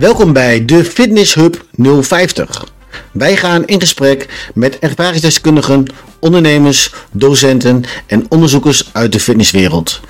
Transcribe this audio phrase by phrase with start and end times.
[0.00, 2.66] Welkom bij de Fitness Hub 050.
[3.12, 5.86] Wij gaan in gesprek met ervaringsdeskundigen,
[6.20, 10.00] ondernemers, docenten en onderzoekers uit de fitnesswereld.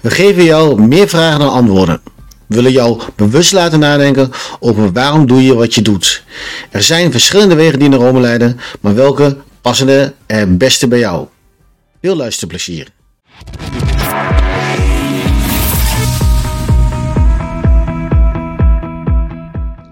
[0.00, 2.00] We geven jou meer vragen dan antwoorden.
[2.46, 6.22] We willen jou bewust laten nadenken over waarom doe je wat je doet.
[6.70, 10.98] Er zijn verschillende wegen die naar Rome leiden, maar welke passen er het beste bij
[10.98, 11.26] jou?
[12.00, 12.88] Veel luisterplezier.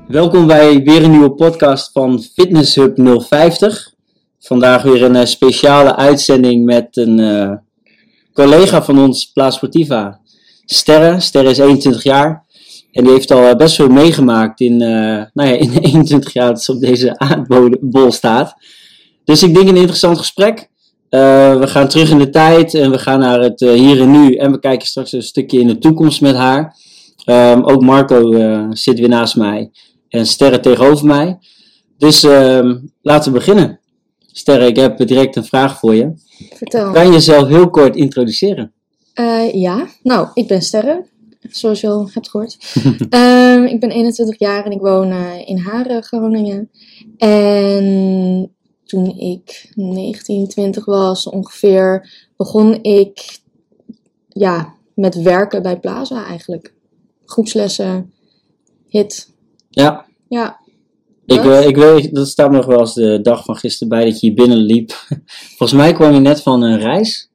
[0.06, 3.92] Welkom bij weer een nieuwe podcast van Fitness Hub 050.
[4.38, 7.52] Vandaag weer een eh, speciale uitzending met een eh,
[8.32, 10.20] collega van ons, Plaats Sportiva,
[10.64, 11.20] Sterre.
[11.20, 12.44] Sterre is 21 jaar
[12.92, 16.62] en die heeft al eh, best veel meegemaakt in, nou ja, in 21 jaar dat
[16.62, 18.54] ze op deze aardbol staat.
[19.24, 20.68] Dus ik denk een interessant gesprek.
[21.10, 24.52] we gaan terug in de tijd en we gaan naar het hier en nu en
[24.52, 26.76] we kijken straks een stukje in de toekomst met haar.
[27.24, 28.32] Ehm, ook Marco
[28.70, 29.70] zit weer naast mij
[30.08, 31.38] en Sterre tegenover mij.
[31.98, 33.80] Dus uh, laten we beginnen.
[34.32, 36.12] Sterre, ik heb direct een vraag voor je.
[36.54, 36.92] Vertel.
[36.92, 38.72] Kan je jezelf heel kort introduceren?
[39.14, 41.06] Uh, ja, nou, ik ben Sterre,
[41.50, 42.56] zoals je al hebt gehoord.
[43.10, 46.70] uh, ik ben 21 jaar en ik woon uh, in Haren, Groningen.
[47.16, 48.50] En
[48.84, 53.38] toen ik 19, 20 was ongeveer, begon ik
[54.28, 56.74] ja, met werken bij Plaza eigenlijk.
[57.24, 58.12] Groepslessen,
[58.88, 59.34] hit,
[59.82, 60.04] ja.
[60.28, 60.60] Ja.
[61.26, 64.04] Ik, uh, ik weet, dat staat me nog wel eens de dag van gisteren bij
[64.04, 64.92] dat je hier binnenliep.
[65.56, 67.30] Volgens mij kwam je net van een reis.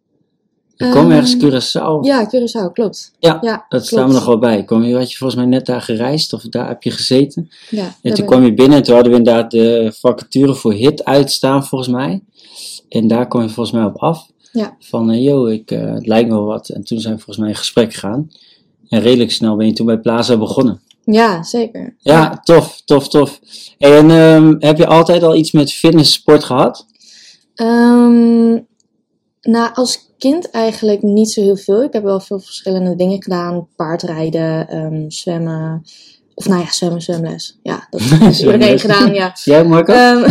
[0.76, 2.00] Je kwam um, ergens Curaçao.
[2.02, 3.12] Ja, Curaçao, klopt.
[3.20, 3.86] Ja, ja dat klopt.
[3.86, 4.64] staat me nog wel bij.
[4.64, 7.50] Kom je, had je volgens mij net daar gereisd of daar heb je gezeten.
[7.70, 11.04] Ja, en toen kwam je binnen en toen hadden we inderdaad de vacature voor HIT
[11.04, 12.24] uitstaan volgens mij.
[12.90, 14.30] En daar kwam je volgens mij op af.
[14.52, 14.76] Ja.
[14.80, 16.70] Van, uh, yo, ik, uh, het lijkt me wel wat.
[16.70, 18.32] En toen zijn we volgens mij in gesprek gegaan.
[18.90, 20.82] En redelijk snel ben je toen bij Plaza begonnen.
[21.14, 21.96] Ja, zeker.
[21.98, 23.40] Ja, tof, tof, tof.
[23.78, 26.86] En um, heb je altijd al iets met fitness sport gehad?
[27.56, 28.68] Um,
[29.42, 31.84] nou, als kind eigenlijk niet zo heel veel.
[31.84, 33.68] Ik heb wel veel verschillende dingen gedaan.
[33.76, 35.84] Paardrijden, um, zwemmen.
[36.34, 37.60] Of nou ja, zwemmen, zwemles.
[37.64, 39.36] Ja, dat heeft iedereen gedaan, ja.
[39.44, 39.94] Jij, Marco?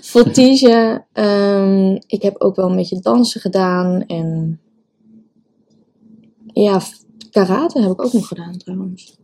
[0.00, 1.04] Voltige.
[1.12, 4.04] Um, ik heb ook wel een beetje dansen gedaan.
[4.06, 4.60] En
[6.52, 6.80] ja,
[7.30, 9.16] karate heb ik ook nog gedaan trouwens.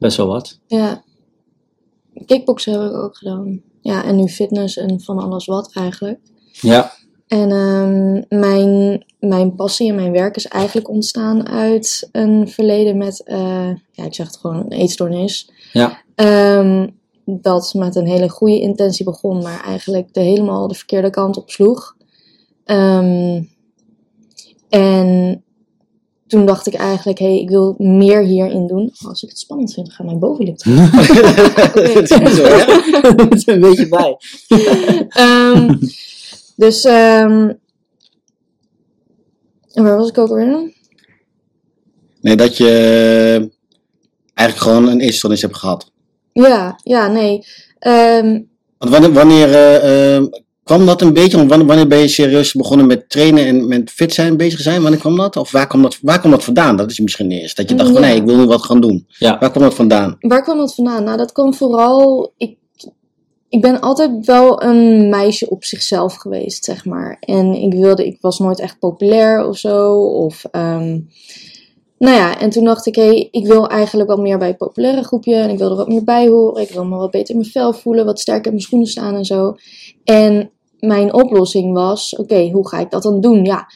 [0.00, 0.60] Best wel wat.
[0.66, 1.02] Ja.
[2.26, 3.62] Kickboksen heb ik ook gedaan.
[3.80, 6.20] Ja, en nu fitness en van alles wat eigenlijk.
[6.52, 6.92] Ja.
[7.26, 13.22] En um, mijn, mijn passie en mijn werk is eigenlijk ontstaan uit een verleden met,
[13.26, 15.50] uh, ja, ik zeg het gewoon, een eetstoornis.
[15.72, 16.02] Ja.
[16.58, 21.36] Um, dat met een hele goede intentie begon, maar eigenlijk de helemaal de verkeerde kant
[21.36, 21.96] op sloeg.
[22.64, 23.48] Um,
[24.68, 25.42] en
[26.30, 28.92] toen dacht ik eigenlijk, hé, hey, ik wil meer hierin doen.
[29.06, 30.58] Als ik het spannend vind, ga mijn bovenlip.
[32.36, 32.82] Zo, ja?
[33.54, 34.16] een beetje bij.
[35.24, 35.78] um,
[36.56, 37.58] dus, um,
[39.72, 40.72] waar was ik ook weer?
[42.20, 43.50] Nee, dat je
[44.34, 45.90] eigenlijk gewoon een eetstoornis hebt gehad.
[46.32, 47.44] Ja, ja, nee.
[47.80, 48.48] Um,
[48.78, 49.48] Want wanneer, wanneer
[50.20, 50.26] uh,
[50.76, 51.46] kwam dat een beetje?
[51.46, 54.82] Wanneer, wanneer ben je serieus begonnen met trainen en met fit zijn bezig zijn?
[54.82, 55.36] Wanneer kwam dat?
[55.36, 56.76] Of waar kwam dat, waar kwam dat vandaan?
[56.76, 57.56] Dat is misschien eerst.
[57.56, 59.06] Dat je dacht van nee, ik wil nu wat gaan doen.
[59.08, 59.38] Ja.
[59.38, 60.16] Waar kwam dat vandaan?
[60.20, 61.04] waar kwam dat vandaan?
[61.04, 62.32] Nou, dat kwam vooral.
[62.36, 62.56] Ik,
[63.48, 67.16] ik ben altijd wel een meisje op zichzelf geweest, zeg maar.
[67.20, 69.94] En ik wilde, ik was nooit echt populair of zo.
[70.02, 71.08] Of, um,
[71.98, 74.56] nou ja, en toen dacht ik, hé, hey, ik wil eigenlijk wat meer bij het
[74.56, 75.34] populaire groepje.
[75.34, 76.62] En ik wil er wat meer bij horen.
[76.62, 79.14] Ik wil me wat beter in mijn vel voelen, wat sterker in mijn schoenen staan
[79.14, 79.54] en zo.
[80.04, 83.44] En mijn oplossing was, oké, okay, hoe ga ik dat dan doen?
[83.44, 83.66] Ja,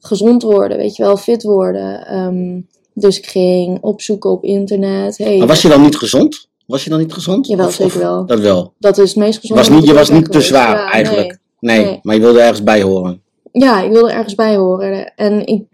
[0.00, 2.16] gezond worden, weet je wel, fit worden.
[2.16, 5.18] Um, dus ik ging opzoeken op internet.
[5.18, 6.48] Hey, Maar was je dan niet gezond?
[6.66, 7.46] Was je dan niet gezond?
[7.46, 8.26] Jawel, Of- zeker wel.
[8.26, 8.72] Dat wel.
[8.78, 9.48] Dat is het meest.
[9.48, 11.38] Was niet, je was niet te zwaar Ja, eigenlijk.
[11.60, 11.76] nee.
[11.78, 11.84] Nee.
[11.86, 12.00] Nee.
[12.02, 13.22] maar je wilde ergens bij horen.
[13.52, 15.12] Ja, ik wilde ergens bij horen.
[15.16, 15.64] En ik,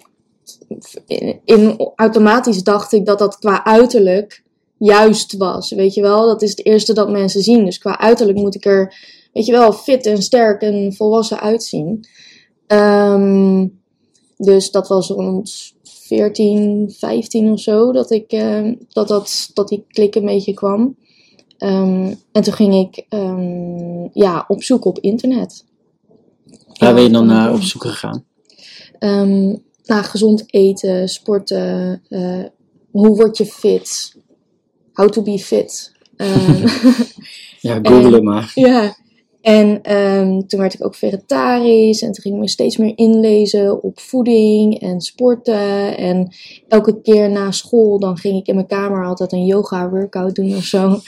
[1.06, 4.42] in, in- automatisch dacht ik dat dat qua uiterlijk
[4.78, 5.70] juist was.
[5.70, 7.64] Weet je wel, dat is het eerste dat mensen zien.
[7.64, 8.94] Dus qua uiterlijk moet ik er,
[9.32, 12.06] weet je wel, fit en sterk en volwassen uitzien.
[12.66, 13.66] Ehm,
[14.36, 19.84] dus dat was rond 14, 15 of zo dat ik eh, dat, dat, dat die
[19.88, 20.96] klik een beetje kwam.
[21.58, 25.64] Ehm, en toen ging ik ehm, ja, opzoeken op internet.
[26.78, 28.24] Waar ben je dan naar op zoek gegaan?
[28.98, 32.44] Ehm, nou, gezond eten, sporten, eh,
[32.90, 34.16] hoe word je fit?
[34.92, 35.92] How to be fit.
[36.16, 36.66] Ehm,
[37.60, 38.52] Ja, google En- maar.
[38.54, 38.96] ja,
[39.42, 43.82] En ehm, toen werd ik ook vegetarisch en toen ging ik me steeds meer inlezen
[43.82, 45.96] op voeding en sporten.
[45.96, 46.34] En
[46.68, 50.56] elke keer na school dan ging ik in mijn kamer altijd een yoga workout doen
[50.56, 50.96] of zo.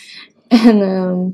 [0.48, 1.28] En ehm,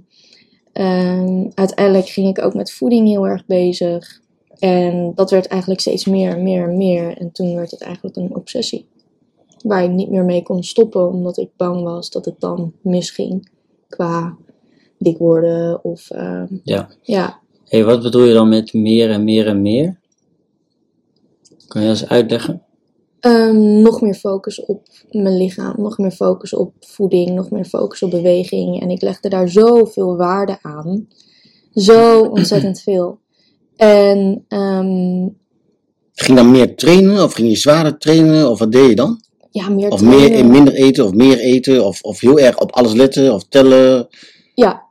[0.72, 4.20] ehm, uiteindelijk ging ik ook met voeding heel erg bezig.
[4.58, 7.16] En dat werd eigenlijk steeds meer meer meer.
[7.18, 8.86] En toen werd het eigenlijk een obsessie.
[9.62, 13.50] Waar ik niet meer mee kon stoppen, omdat ik bang was dat het dan misging
[13.88, 14.36] qua
[15.00, 16.88] dik worden of ehm, Ja.
[17.02, 17.38] ja.
[17.64, 19.98] hey, wat bedoel je dan met meer en meer en meer?
[21.68, 22.62] Kan je dat eens uitleggen?
[23.20, 28.02] Ehm, nog meer focus op mijn lichaam, nog meer focus op voeding, nog meer focus
[28.02, 28.80] op beweging.
[28.80, 31.08] En ik legde daar zoveel waarde aan.
[31.74, 33.18] Zo ontzettend veel.
[33.76, 35.28] En ehm,
[36.12, 39.20] Ging dan meer trainen of ging je zwaarder trainen of wat deed je dan?
[39.50, 40.50] ja, meer Of meer, trainen.
[40.50, 44.08] minder eten of meer eten of, of heel erg op alles letten of tellen?
[44.54, 44.88] Ja.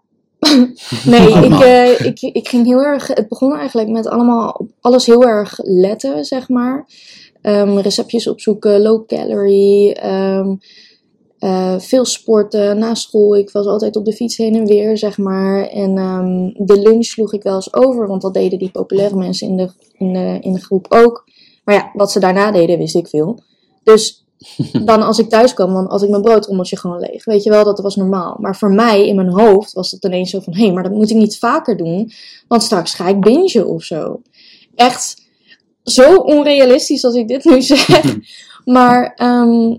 [1.05, 3.07] Nee, ik, eh, ik, ik ging heel erg.
[3.07, 6.87] Het begon eigenlijk met allemaal op alles heel erg letten, zeg maar.
[7.41, 9.93] Ehm, receptjes opzoeken, low calorie.
[9.93, 10.55] ehm,
[11.39, 13.35] eh, veel sporten na school.
[13.35, 15.67] Ik was altijd op de fiets heen en weer, zeg maar.
[15.67, 19.47] En ehm, de lunch sloeg ik wel eens over, want dat deden die populaire mensen
[19.47, 21.27] in de, in, de, in de groep ook.
[21.63, 23.39] Maar ja, wat ze daarna deden, wist ik veel.
[23.83, 24.25] Dus
[24.85, 27.25] dan als ik thuis kwam, dan had ik mijn broodrommeltje gewoon leeg.
[27.25, 28.37] Weet je wel, dat was normaal.
[28.39, 30.53] Maar voor mij, in mijn hoofd, was het ineens zo van...
[30.53, 32.11] Hé, hey, maar dat moet ik niet vaker doen,
[32.47, 34.21] want straks ga ik bingen of zo.
[34.75, 35.27] Echt
[35.83, 38.17] zo onrealistisch als ik dit nu zeg.
[38.65, 39.77] maar, ehm,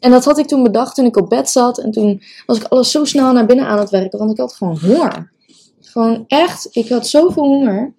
[0.00, 1.78] en dat had ik toen bedacht toen ik op bed zat.
[1.78, 4.54] En toen was ik alles zo snel naar binnen aan het werken, want ik had
[4.54, 5.32] gewoon honger.
[5.80, 7.94] Gewoon echt, ik had zoveel honger.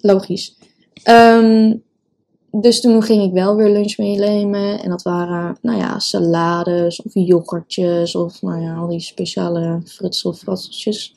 [0.00, 0.56] Logisch.
[1.02, 1.74] Ehm,
[2.50, 4.82] dus toen ging ik wel weer lunch meenemen.
[4.82, 11.14] En dat waren, nou ja, salades of yoghurtjes of, nou ja, al die speciale frutselfratseltjes.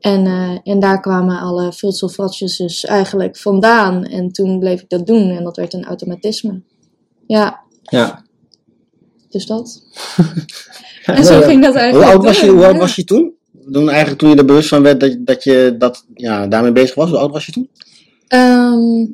[0.00, 4.04] En, eh, en daar kwamen alle frutselfratjes dus eigenlijk vandaan.
[4.04, 6.60] En toen bleef ik dat doen en dat werd een automatisme.
[7.26, 8.24] Ja, Ja.
[9.30, 9.82] dus dat.
[11.04, 11.46] En zo Ja.
[11.46, 12.12] ging dat Hoe eigenlijk.
[12.12, 13.32] oud was je, hoe oud was je toen?
[13.72, 16.72] Toen, eigenlijk, toen je er bewust van werd dat, je- dat je dat, ja, daarmee
[16.72, 17.68] bezig was, hoe oud was je toen?
[18.28, 19.04] Ehm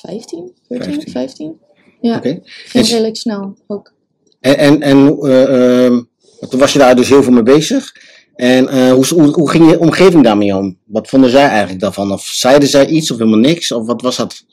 [0.00, 1.12] 15, 14, 15.
[1.12, 1.58] 15.
[2.00, 3.92] Ja, ging En- redelijk snel ook.
[4.40, 6.02] En, en, en ehm,
[6.48, 7.92] toen was je daar dus heel veel mee bezig.
[8.34, 10.78] En eh, hoe, hoe, hoe ging je omgeving daarmee om?
[10.84, 12.12] Wat vonden zij eigenlijk daarvan?
[12.12, 13.72] Of zeiden zij iets of helemaal niks?
[13.72, 14.44] Of wat was dat?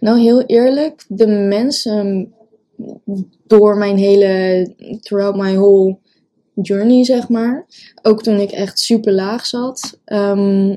[0.00, 2.32] Nou, heel eerlijk, de mensen
[3.46, 5.98] door mijn hele, throughout my whole
[6.54, 7.66] journey, zeg maar.
[8.02, 9.98] Ook toen ik echt super laag zat.
[10.04, 10.76] ehm,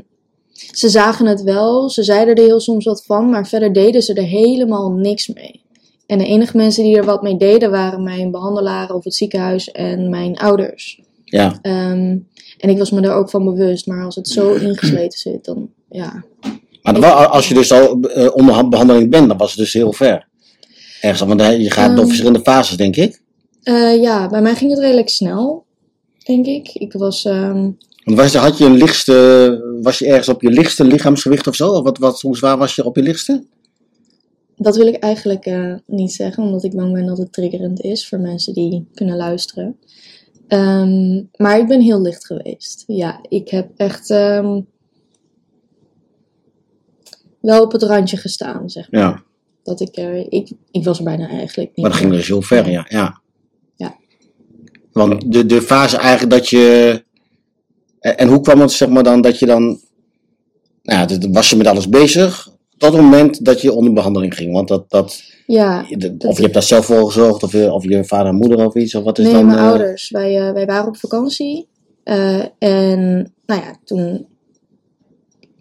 [0.72, 4.14] ze zagen het wel, ze zeiden er heel soms wat van, maar verder deden ze
[4.14, 5.62] er helemaal niks mee.
[6.08, 9.72] En de enige mensen die er wat mee deden waren mijn behandelaren of het ziekenhuis
[9.72, 11.02] en mijn ouders.
[11.26, 12.18] Ja, Ehm,
[12.58, 15.70] en ik was me er ook van bewust, maar als het zo ingesleten zit, dan
[15.90, 16.24] ja.
[16.82, 19.94] maar wa- als je dus al eh, onder behandeling bent, dan was het dus heel
[19.94, 20.28] ver.
[21.02, 22.08] Ergens, want je gaat door Ehm.
[22.08, 23.22] verschillende fases, denk ik.
[23.64, 25.66] Eh, ja, bij mij ging het redelijk snel,
[26.24, 26.70] denk ik.
[26.74, 27.70] Ik was, ehm,
[28.04, 31.70] Want was, had je een lichtste, was je ergens op je lichtste lichaamsgewicht of zo?
[31.70, 33.44] Of wat, wat, hoe zwaar was je op je lichtste?
[34.62, 38.08] dat wil ik eigenlijk eh, niet zeggen, omdat ik bang ben dat het triggerend is
[38.08, 39.78] voor mensen die kunnen luisteren.
[40.48, 42.84] Ehm, maar ik ben heel licht geweest.
[42.88, 44.62] Ja, ik heb echt ehm,
[47.40, 49.02] wel op het randje gestaan, zeg maar.
[49.02, 49.24] Ja,
[49.64, 51.82] Dat ik, er, ik, ik was er bijna eigenlijk niet.
[51.82, 52.86] maar dat ging dus heel ver, ja.
[52.90, 53.22] ja.
[53.76, 53.96] Ja.
[54.92, 57.04] Want de, de fase eigenlijk dat je...
[58.02, 59.80] En en hoe kwam het zeg maar dan dat je dan...
[60.84, 64.54] Nou ja, was je met alles bezig tot het moment dat je onder behandeling ging?
[64.54, 64.90] Want dat...
[64.90, 65.86] dat Ja,
[66.18, 68.76] of je hebt daar zelf voor gezorgd, of je, of je vader en moeder of
[68.76, 69.46] iets, of wat is nee, dan...
[69.46, 70.10] mijn eh, ouders.
[70.10, 71.68] Wij, eh, wij waren op vakantie.
[72.04, 74.28] Eh, en nou ja, toen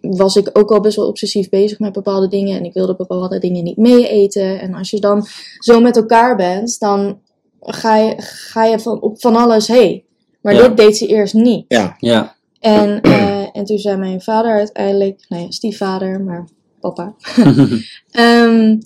[0.01, 2.57] was ik ook al best wel obsessief bezig met bepaalde dingen.
[2.57, 4.59] En ik wilde bepaalde dingen niet mee eten.
[4.59, 5.25] En als je dan
[5.59, 7.19] zo met elkaar bent, dan
[7.61, 10.03] ga je, ga je van, op van alles heen.
[10.41, 10.67] Maar Ja.
[10.67, 11.65] dit deed ze eerst niet.
[11.99, 12.35] Ja.
[12.59, 16.47] En, eh, en toen zei mijn vader uiteindelijk, nou ja, stiefvader, maar
[16.79, 17.15] papa.
[18.11, 18.77] Ehm,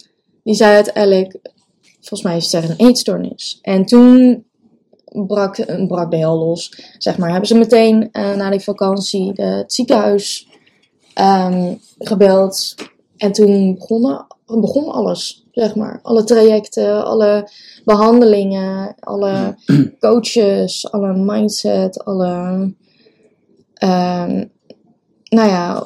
[0.44, 1.38] die zei uiteindelijk,
[2.00, 3.60] volgens mij is het een eetstoornis.
[3.62, 4.44] En toen
[5.28, 6.82] brak, brak de hel los.
[6.98, 10.48] Zeg maar, hebben ze meteen eh, na die vakantie de, het ziekenhuis
[11.14, 12.76] ehm, gebeld.
[13.18, 16.00] En toen begonnen, begon alles, zeg maar.
[16.02, 17.50] Alle trajecten, alle
[17.86, 19.56] behandelingen, alle
[20.00, 22.74] coaches, alle mindset, alle...
[23.74, 24.46] ehm,
[25.30, 25.84] nou ja,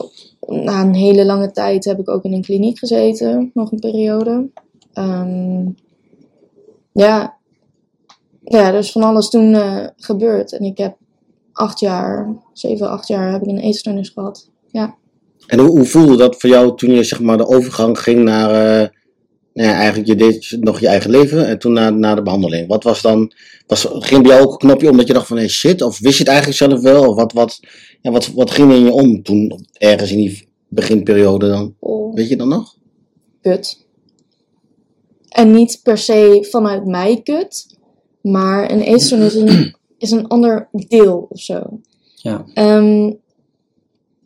[0.47, 4.49] na een hele lange tijd heb ik ook in een kliniek gezeten, nog een periode.
[4.93, 5.65] Ehm,
[6.91, 7.37] ja.
[8.43, 10.53] ja, dus van alles toen eh, gebeurd.
[10.53, 10.97] En ik heb
[11.51, 14.49] acht jaar, zeven, acht jaar heb ik een eetstoornis gehad.
[14.67, 14.95] Ja.
[15.47, 18.81] En hoe, hoe voelde dat voor jou toen je zeg maar de overgang ging naar,
[18.81, 18.89] eh,
[19.59, 22.67] nou ja, eigenlijk je deed nog je eigen leven en toen naar, naar de behandeling?
[22.67, 23.31] Wat was dan,
[23.67, 25.99] was, ging bij jou ook een knopje om dat je dacht van hey, shit, of
[25.99, 27.07] wist je het eigenlijk zelf wel?
[27.09, 27.59] Of wat, wat,
[28.01, 31.75] ja, wat, wat ging er in je om toen, ergens in die beginperiode dan?
[31.79, 32.77] Oh, Weet je dat nog?
[33.41, 33.85] kut.
[35.29, 37.77] En niet per se vanuit mij kut,
[38.21, 41.79] maar een eetstoornis is een, is een ander deel of zo.
[42.15, 42.45] Ja.
[42.53, 43.11] Ehm,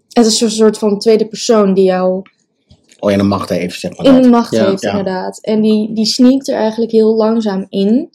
[0.09, 2.21] het is een soort van tweede persoon die jou
[3.03, 4.05] Oh ja, de macht heeft, zeg maar.
[4.15, 4.69] in de macht Ja.
[4.69, 4.89] heeft, Ja.
[4.89, 5.39] inderdaad.
[5.41, 8.09] En die, die sneakt er eigenlijk heel langzaam in.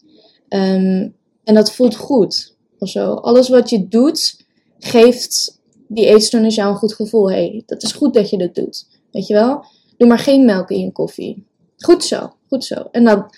[0.49, 1.09] Ehm,
[1.45, 2.57] en dat voelt goed.
[2.79, 3.13] Of zo.
[3.15, 4.45] Alles wat je doet,
[4.79, 7.31] geeft die eetstoornis jou een goed gevoel.
[7.31, 8.87] hey, dat is goed dat je dat doet.
[9.13, 9.65] Weet je wel?
[9.97, 11.47] Doe maar geen melk in je koffie.
[11.77, 12.75] Goed zo, goed zo.
[12.91, 13.31] En dan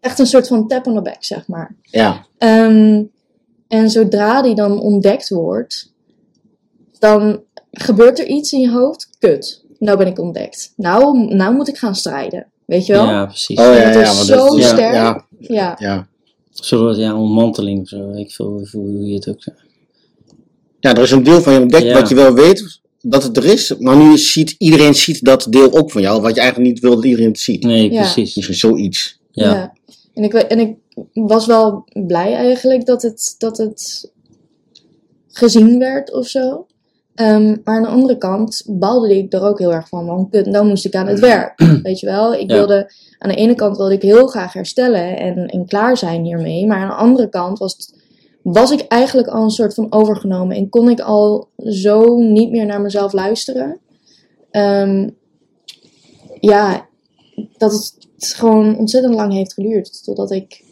[0.00, 1.76] echt een soort van tap on the back, zeg maar.
[1.82, 3.02] Ja, Ehm,
[3.68, 5.92] en zodra die dan ontdekt wordt,
[6.98, 9.08] dan gebeurt er iets in je hoofd.
[9.18, 10.72] Kut, nou ben ik ontdekt.
[10.76, 12.46] Nou, nou moet ik gaan strijden.
[12.64, 13.04] Weet je wel?
[13.06, 13.58] Ja, precies.
[13.58, 14.94] oh ja, Het ja, is want zo dat, ja, sterk.
[14.94, 15.76] Ja, Ja.
[15.78, 16.06] ja.
[16.50, 18.10] Zoals ja, ontmanteling of zo.
[18.12, 19.62] Ik veel hoe je het ook zegt.
[20.80, 21.92] ja, er is een deel van je ontdekt Ja.
[22.00, 25.72] wat je wel weet dat het er is, maar nu ziet iedereen ziet dat deel
[25.72, 27.62] ook van jou, wat je eigenlijk niet wil dat iedereen het ziet.
[27.62, 28.00] Nee, Ja.
[28.00, 28.34] precies.
[28.36, 29.18] Misschien zoiets.
[29.30, 29.52] Ja.
[29.54, 29.72] Ja.
[30.14, 30.76] En, ik, en ik
[31.12, 34.10] was wel blij eigenlijk dat het, dat het
[35.28, 36.66] gezien werd of zo.
[37.14, 40.06] Ehm, maar aan de andere kant balde ik er ook heel erg van.
[40.06, 41.62] Want dan moest ik aan het werk.
[41.82, 42.34] Weet je wel?
[42.34, 42.56] Ik Ja.
[42.56, 46.66] wilde, aan de ene kant wilde ik heel graag herstellen en, en klaar zijn hiermee.
[46.66, 47.94] Maar aan de andere kant was, het-
[48.42, 50.56] was ik eigenlijk al een soort van overgenomen.
[50.56, 53.78] En kon ik al zo niet meer naar mezelf luisteren.
[54.50, 55.08] Ehm,
[56.40, 56.86] ja,
[57.56, 60.64] dat het gewoon ontzettend lang heeft geduurd totdat ik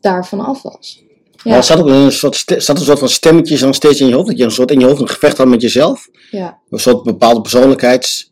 [0.00, 1.02] daar vanaf was.
[1.44, 4.06] Maar Ja, er zat ook een soort, zat een soort van stemmetjes dan steeds in
[4.08, 6.08] je hoofd, dat je een soort in je hoofd een gevecht had met jezelf.
[6.30, 6.58] ja.
[6.70, 8.30] Een soort bepaalde persoonlijkheids...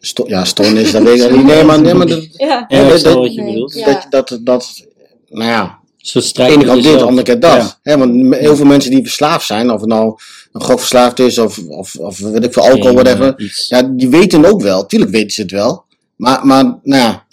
[0.00, 1.44] sto- ja, stoornis, dat weet ik niet.
[1.44, 2.66] Nee, maar, nee, maar dat, ja.
[2.68, 3.84] Dat- snap wat je bedoelt.
[3.84, 4.84] Dat, dat, dat,
[5.28, 7.56] nou ja, Een soort de strijd ene kant dit, de andere keer dat.
[7.56, 7.78] Ja.
[7.82, 10.14] Hè, want heel veel mensen die verslaafd zijn, of het nou
[10.52, 13.34] een gokverslaafd is, of, of, of weet ik veel, alcohol, whatever.
[13.68, 15.84] Ja, die weten ook wel, tuurlijk weten ze het wel.
[16.16, 17.23] Maar, maar nou ja,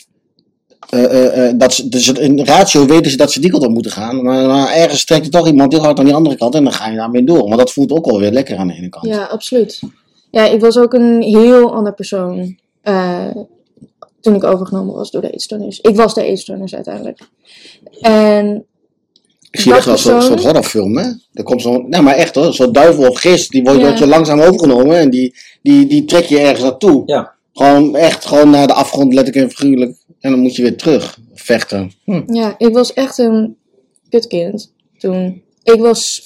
[1.56, 4.24] dat ze, dus in ratio weten ze dat ze die kant op moeten gaan.
[4.24, 6.74] Maar, maar ergens trekt er toch iemand heel hard aan die andere kant en dan
[6.74, 7.44] ga je daarmee door.
[7.44, 9.06] Want dat voelt ook alweer lekker aan de ene kant.
[9.06, 9.80] Ja, absoluut.
[10.32, 13.28] Ja, ik was ook een heel ander persoon eh,
[14.22, 15.80] toen ik overgenomen was door de eetstoornis.
[15.80, 17.20] Ik was de eetstoornis uiteindelijk.
[18.02, 18.66] En
[19.52, 21.06] Ik zie echt wel dat zo'n soort horrorfilm, hè?
[21.34, 23.84] Er komt zo'n, nee maar echt hoor, zo'n duivel of gist, die wordt, Ja.
[23.84, 27.04] wordt je langzaam overgenomen en die, die, die trek je ergens naartoe.
[27.06, 27.32] Ja.
[27.54, 29.96] Gewoon echt gewoon naar de afgrond, letterlijk en figuurlijk.
[30.22, 31.92] En dan moet je weer terug vechten.
[32.06, 32.34] Hm.
[32.34, 33.58] ja, ik was echt een
[34.10, 35.44] kutkind toen.
[35.64, 36.22] Ik was...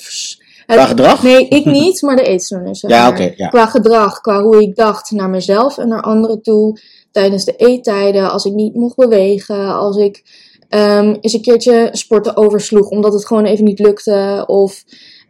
[0.65, 1.23] het- Qua gedrag?
[1.23, 2.79] Nee, ik niet, maar de eetstoornis.
[2.79, 3.47] zeg Ja, oké, ja.
[3.47, 6.79] Qua gedrag, qua hoe ik dacht naar mezelf en naar anderen toe.
[7.11, 9.75] Tijdens de eettijden, als ik niet mocht bewegen.
[9.75, 10.23] Als ik
[10.69, 14.43] ehm, eens een keertje sporten oversloeg omdat het gewoon even niet lukte.
[14.47, 14.83] Of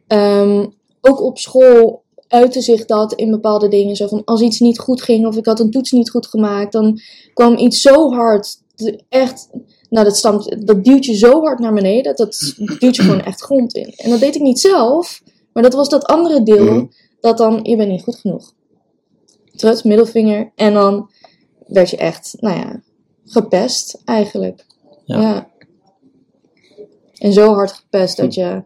[0.07, 0.65] ehm,
[1.01, 3.95] ook op school uitte zich dat in bepaalde dingen.
[3.95, 6.71] Zo van als iets niet goed ging of ik had een toets niet goed gemaakt.
[6.71, 6.99] Dan
[7.33, 8.57] kwam iets zo hard.
[8.75, 9.49] de- Echt,
[9.89, 12.15] nou dat, stamt, dat duwt je zo hard naar beneden.
[12.15, 13.93] Dat duwt je gewoon echt grond in.
[13.95, 15.23] En dat deed ik niet zelf.
[15.53, 16.85] Maar dat was dat andere deel Mhm.
[17.19, 18.53] dat dan, je bent niet goed genoeg.
[19.55, 20.51] Trut, middelvinger.
[20.55, 21.09] En dan
[21.67, 22.81] werd je echt, nou ja,
[23.25, 24.65] gepest eigenlijk.
[25.05, 25.21] Ja.
[25.21, 25.49] Ja.
[27.17, 28.63] En zo hard gepest dat je,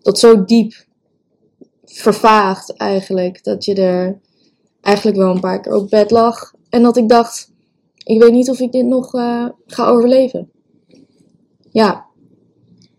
[0.00, 0.86] tot zo diep
[1.92, 4.20] vervaagd eigenlijk, dat je er
[4.80, 6.52] eigenlijk wel een paar keer op bed lag.
[6.68, 7.52] En dat ik dacht,
[8.04, 10.50] ik weet niet of ik dit nog eh, ga overleven.
[11.70, 12.06] Ja,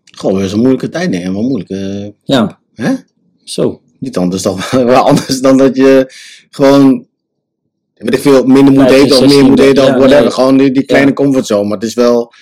[0.04, 2.94] Gewoon weer zo'n moeilijke tijd nemen, maar moeilijke, Ja, hè?
[3.44, 3.82] zo.
[4.00, 6.14] Niet anders dan, wel anders dan dat je
[6.50, 7.08] gewoon,
[7.94, 10.22] weet ik veel, minder moet eten of meer 16, moet eten of whatever.
[10.22, 10.32] nee.
[10.32, 11.14] Gewoon die, die kleine Ja.
[11.16, 11.64] comfortzone.
[11.68, 12.34] Maar het is wel,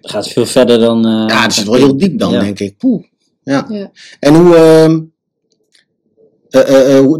[0.00, 1.06] Het gaat veel verder dan...
[1.06, 2.40] eh, ja, het zit wel heel diep dan, Ja.
[2.40, 2.76] denk ik.
[2.78, 3.04] Poeh.
[3.42, 3.66] Ja.
[3.68, 3.90] ja.
[4.20, 5.08] En hoe, ehm, eh, eh, eh, hoe-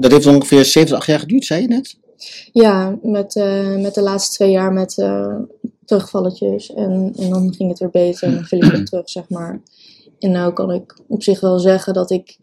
[0.01, 1.97] dat heeft ongeveer 7, 8 jaar geduurd, zei je net?
[2.53, 5.37] Ja, met, eh, met de laatste twee jaar met eh,
[5.85, 6.73] terugvalletjes.
[6.73, 9.61] En, en dan ging het weer beter en dan viel ik weer terug, zeg maar.
[10.19, 12.39] En nou kan ik op zich wel zeggen dat ik...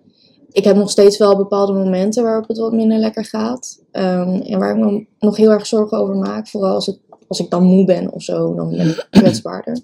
[0.52, 3.82] Ik heb nog steeds wel bepaalde momenten waarop het wat minder lekker gaat.
[3.92, 6.48] Ehm, en waar ik me nog heel erg zorgen over maak.
[6.48, 9.80] Vooral als, het, als ik dan moe ben of zo, dan ben ik kwetsbaarder.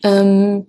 [0.00, 0.60] Ehm,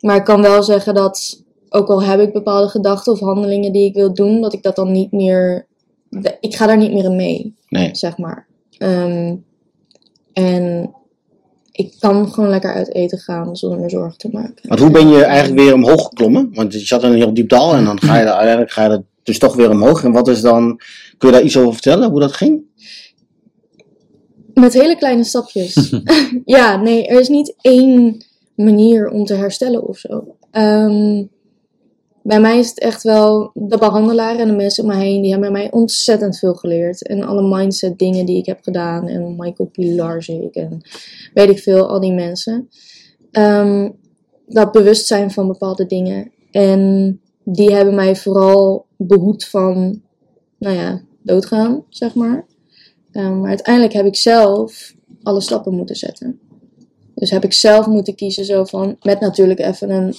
[0.00, 1.42] maar ik kan wel zeggen dat,
[1.74, 4.76] ook al heb ik bepaalde gedachten of handelingen die ik wil doen, dat ik dat
[4.76, 5.66] dan niet meer...
[6.40, 7.88] Ik ga daar niet meer in mee Nee.
[7.92, 8.46] zeg maar.
[8.78, 9.34] Ehm,
[10.32, 10.94] en
[11.72, 14.68] ik kan gewoon lekker uit eten gaan zonder me zorgen te maken.
[14.68, 16.50] Want hoe ben je eigenlijk weer omhoog geklommen?
[16.54, 18.84] Want je zat in een heel diep dal en dan ga je, er- uiteindelijk ga
[18.84, 20.04] je er dus toch weer omhoog.
[20.04, 20.80] En wat is dan,
[21.18, 22.60] kun je daar iets over vertellen, hoe dat ging?
[24.54, 25.92] Met hele kleine stapjes.
[26.44, 28.24] ja, nee, er is niet één
[28.54, 30.36] manier om te herstellen of zo.
[30.50, 31.22] Ehm,
[32.22, 35.30] bij mij is het echt wel de behandelaren en de mensen om me heen, die
[35.30, 37.06] hebben mij ontzettend veel geleerd.
[37.06, 39.08] En alle mindset dingen die ik heb gedaan.
[39.08, 40.80] En Michael Pilarczyk en
[41.34, 42.68] weet ik veel, al die mensen.
[43.30, 43.90] Ehm,
[44.46, 46.32] dat bewustzijn van bepaalde dingen.
[46.50, 50.02] En die hebben mij vooral behoed van,
[50.58, 52.46] nou ja, doodgaan, zeg maar.
[53.12, 56.40] Um, maar uiteindelijk heb ik zelf alle stappen moeten zetten.
[57.14, 60.14] Dus heb ik zelf moeten kiezen, zo van, met natuurlijk even een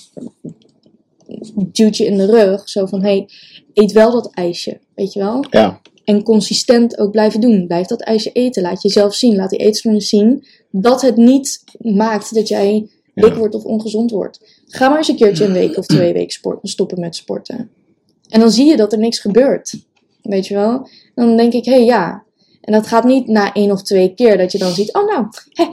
[1.72, 2.70] duwtje in de rug.
[2.70, 3.30] Zo van, hey,
[3.74, 5.46] eet wel dat ijsje, weet je wel?
[5.50, 5.82] Ja.
[6.04, 7.68] En consistent ook blijven doen.
[7.68, 8.62] Blijf dat ijsje eten.
[8.62, 9.36] Laat jezelf zien.
[9.36, 13.38] Laat die eetstoornis zien dat het niet maakt dat jij dik Ja.
[13.38, 14.62] wordt of ongezond wordt.
[14.68, 17.70] Ga maar eens een keertje een week of twee weken sporten, stoppen met sporten.
[18.30, 19.74] En dan zie je dat er niks gebeurt.
[20.22, 20.88] Weet je wel?
[21.16, 22.24] Dan denk ik, hé hey, ja.
[22.62, 25.26] En dat gaat niet na één of twee keer dat je dan ziet, oh nou,
[25.50, 25.66] hé,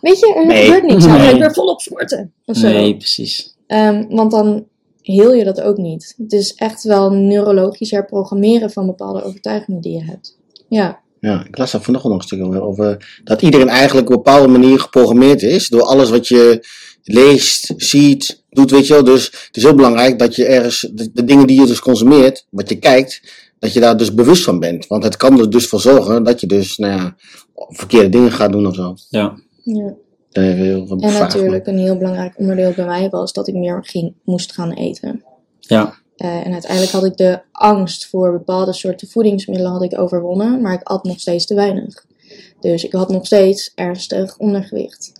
[0.00, 0.64] weet je, er Nee.
[0.64, 1.04] gebeurt niks.
[1.04, 1.34] Nou, ga Nee.
[1.34, 2.32] ik weer volop sporten.
[2.44, 2.68] Of zo.
[2.68, 3.54] Nee, precies.
[3.66, 4.66] Ehm, want dan
[5.06, 6.14] heel je dat ook niet.
[6.18, 10.38] Het is echt wel neurologisch herprogrammeren van bepaalde overtuigingen die je hebt.
[10.68, 14.16] Ja, Ja, ik las daar vanochtend nog een stuk over, over dat iedereen eigenlijk op
[14.16, 16.66] een bepaalde manier geprogrammeerd is door alles wat je
[17.02, 19.04] leest, ziet, doet, weet je wel.
[19.04, 22.46] Dus het is heel belangrijk dat je ergens, de, de dingen die je dus consumeert,
[22.50, 23.20] wat je kijkt,
[23.58, 24.86] dat je daar dus bewust van bent.
[24.86, 27.16] Want het kan er dus voor zorgen dat je dus, nou ja,
[27.54, 28.94] verkeerde dingen gaat doen of zo.
[29.08, 29.38] Ja.
[29.62, 29.94] ja.
[30.42, 34.14] Heel veel En natuurlijk een heel belangrijk onderdeel bij mij was dat ik meer ging,
[34.24, 35.24] moest gaan eten.
[35.60, 35.94] Ja.
[36.16, 40.72] Eh, en uiteindelijk had ik de angst voor bepaalde soorten voedingsmiddelen had ik overwonnen, maar
[40.72, 42.06] ik at nog steeds te weinig.
[42.60, 45.12] Dus ik had nog steeds ernstig ondergewicht.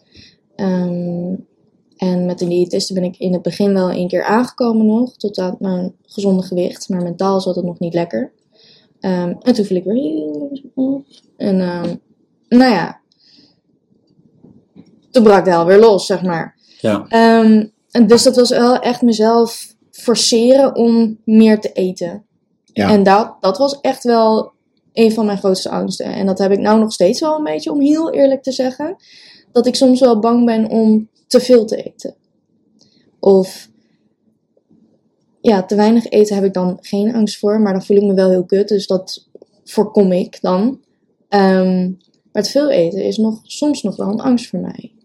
[0.56, 1.34] Ehm,
[1.96, 5.38] en met de diëtiste ben ik in het begin wel een keer aangekomen nog, tot
[5.38, 6.88] aan mijn gezonde gewicht.
[6.88, 8.32] Maar mentaal zat het nog niet lekker.
[9.00, 11.04] Ehm, en toen viel ik weer heel op.
[11.36, 11.94] En ehm,
[12.48, 13.00] nou ja,
[15.16, 16.56] toen brak de hel weer los, zeg maar.
[16.80, 17.06] Ja.
[17.08, 22.24] Ehm, en dus dat was wel echt mezelf forceren om meer te eten.
[22.64, 22.90] Ja.
[22.90, 24.52] En dat, dat was echt wel
[24.92, 26.06] een van mijn grootste angsten.
[26.06, 28.96] En dat heb ik nou nog steeds wel een beetje, om heel eerlijk te zeggen.
[29.52, 32.14] Dat ik soms wel bang ben om te veel te eten.
[33.20, 33.68] Of
[35.40, 38.14] ja, te weinig eten heb ik dan geen angst voor, maar dan voel ik me
[38.14, 38.68] wel heel kut.
[38.68, 39.28] Dus dat
[39.64, 40.80] voorkom ik dan.
[41.28, 41.90] Ehm,
[42.32, 44.95] maar te veel eten is nog, soms nog wel een angst voor mij.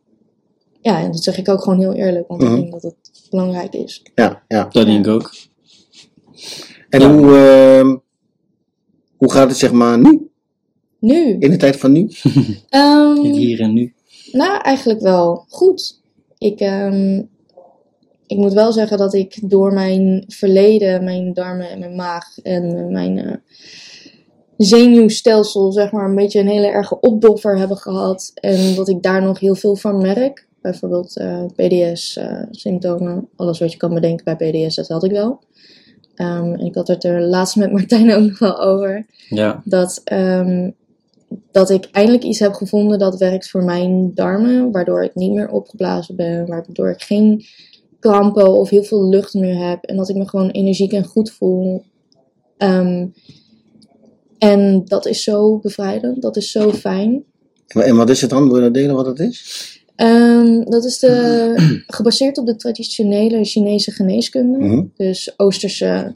[0.82, 2.54] Ja, en dat zeg ik ook gewoon heel eerlijk, want Mhm.
[2.54, 4.02] ik denk dat het belangrijk is.
[4.16, 4.68] Ja, ja.
[4.72, 5.34] Dat denk ik ook.
[6.90, 7.12] En Ja.
[7.14, 7.98] hoe, ehm,
[9.18, 10.30] hoe gaat het zeg maar nu?
[11.00, 12.10] Nu, In de tijd van nu?
[12.70, 13.94] ehm, Het hier en nu.
[14.32, 16.02] nou eigenlijk wel goed.
[16.38, 17.22] Ik, ehm,
[18.28, 22.92] ik moet wel zeggen dat ik door mijn verleden, mijn darmen en mijn maag en
[22.92, 23.36] mijn eh,
[24.58, 28.32] zenuwstelsel, zeg maar, een beetje een hele erge opdoffer hebben gehad.
[28.34, 30.48] En dat ik daar nog heel veel van merk.
[30.62, 33.28] Bijvoorbeeld eh, PDS-symptomen.
[33.36, 35.40] Alles wat je kan bedenken bij PDS, dat had ik wel.
[36.16, 39.62] Ehm, en ik had het er laatst met Martijn ook nog wel over Ja.
[39.66, 40.72] dat, ehm,
[41.52, 45.50] dat ik eindelijk iets heb gevonden dat werkt voor mijn darmen, waardoor ik niet meer
[45.50, 47.46] opgeblazen ben, waardoor ik geen
[48.00, 51.32] krampen of heel veel lucht meer heb en dat ik me gewoon energiek en goed
[51.32, 51.84] voel.
[52.58, 53.08] Ehm,
[54.38, 57.24] en dat is zo bevrijdend, dat is zo fijn.
[57.68, 58.48] En wat is het dan?
[58.48, 59.81] Wil je dat delen wat het is?
[60.02, 61.54] Ehm, dat is de,
[61.88, 64.58] gebaseerd op de traditionele Chinese geneeskunde.
[64.58, 64.84] Mhm.
[64.96, 66.16] Dus Oosterse,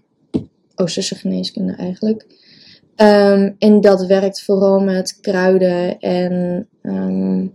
[0.76, 2.26] Oosterse geneeskunde eigenlijk.
[2.95, 7.48] Ehm, en dat werkt vooral met kruiden en ehm,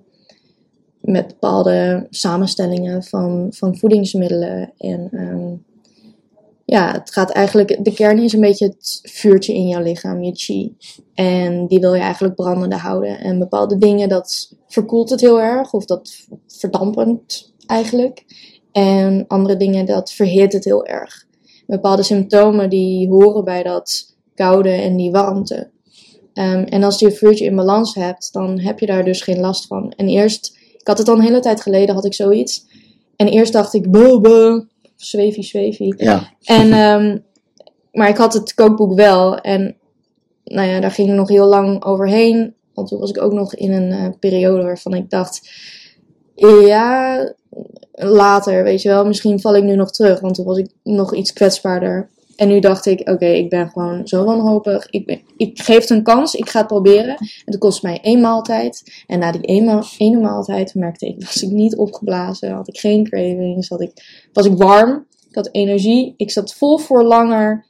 [1.00, 4.72] met bepaalde samenstellingen van, van voedingsmiddelen.
[4.78, 5.08] En
[6.70, 10.34] ja, het gaat eigenlijk, de kern is een beetje het vuurtje in jouw lichaam, je
[10.34, 10.76] chi.
[11.14, 13.20] En die wil je eigenlijk brandende houden.
[13.20, 18.24] En bepaalde dingen, dat verkoelt het heel erg, of dat verdampend eigenlijk.
[18.72, 21.26] En andere dingen, dat verhit het heel erg.
[21.66, 25.70] Bepaalde symptomen die horen bij dat koude en die warmte.
[26.34, 29.40] Ehm, en als je je vuurtje in balans hebt, dan heb je daar dus geen
[29.40, 29.92] last van.
[29.96, 32.66] En eerst, ik had het al een hele tijd geleden, had ik zoiets.
[33.16, 34.64] En eerst dacht ik, bobo,
[35.00, 35.94] zweefie, zweefie.
[35.96, 36.32] Ja.
[36.44, 37.18] En, ehm,
[37.92, 39.38] maar ik had het kookboek wel.
[39.38, 39.76] En
[40.44, 42.54] nou ja, daar ging ik nog heel lang overheen.
[42.74, 45.50] Want toen was ik ook nog in een eh, periode waarvan ik dacht...
[46.36, 47.34] Ja,
[47.92, 49.06] later, weet je wel.
[49.06, 50.20] Misschien val ik nu nog terug.
[50.20, 52.08] Want toen was ik nog iets kwetsbaarder.
[52.40, 54.86] En nu dacht ik, oké, ik ben gewoon zo wanhopig.
[54.90, 57.16] Ik, ben, ik geef het een kans, ik ga het proberen.
[57.16, 59.02] En het kost mij één maaltijd.
[59.06, 62.50] En na die ene, ene maaltijd merkte ik, was ik niet opgeblazen.
[62.52, 63.92] Had ik geen cravings, had ik,
[64.32, 65.06] was ik warm.
[65.28, 67.66] Ik had energie, ik zat vol voor langer.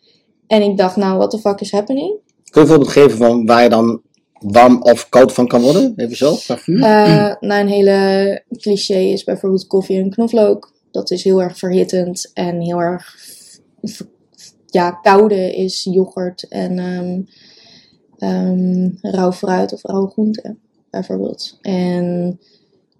[0.46, 2.18] en ik dacht, nou, what the fuck is happening?
[2.50, 4.02] Kun je een voorbeeld geven van waar je dan
[4.38, 5.92] warm of koud van kan worden?
[5.96, 6.36] Even zo.
[6.56, 10.72] Eh, nou, een hele cliché is bijvoorbeeld koffie en knoflook.
[10.90, 13.14] Dat is heel erg verhittend en heel erg.
[14.70, 17.20] Ja, koude is yoghurt en ehm
[18.20, 20.58] ehm, rauw fruit of rauwe groenten,
[20.90, 21.58] bijvoorbeeld.
[21.60, 22.38] En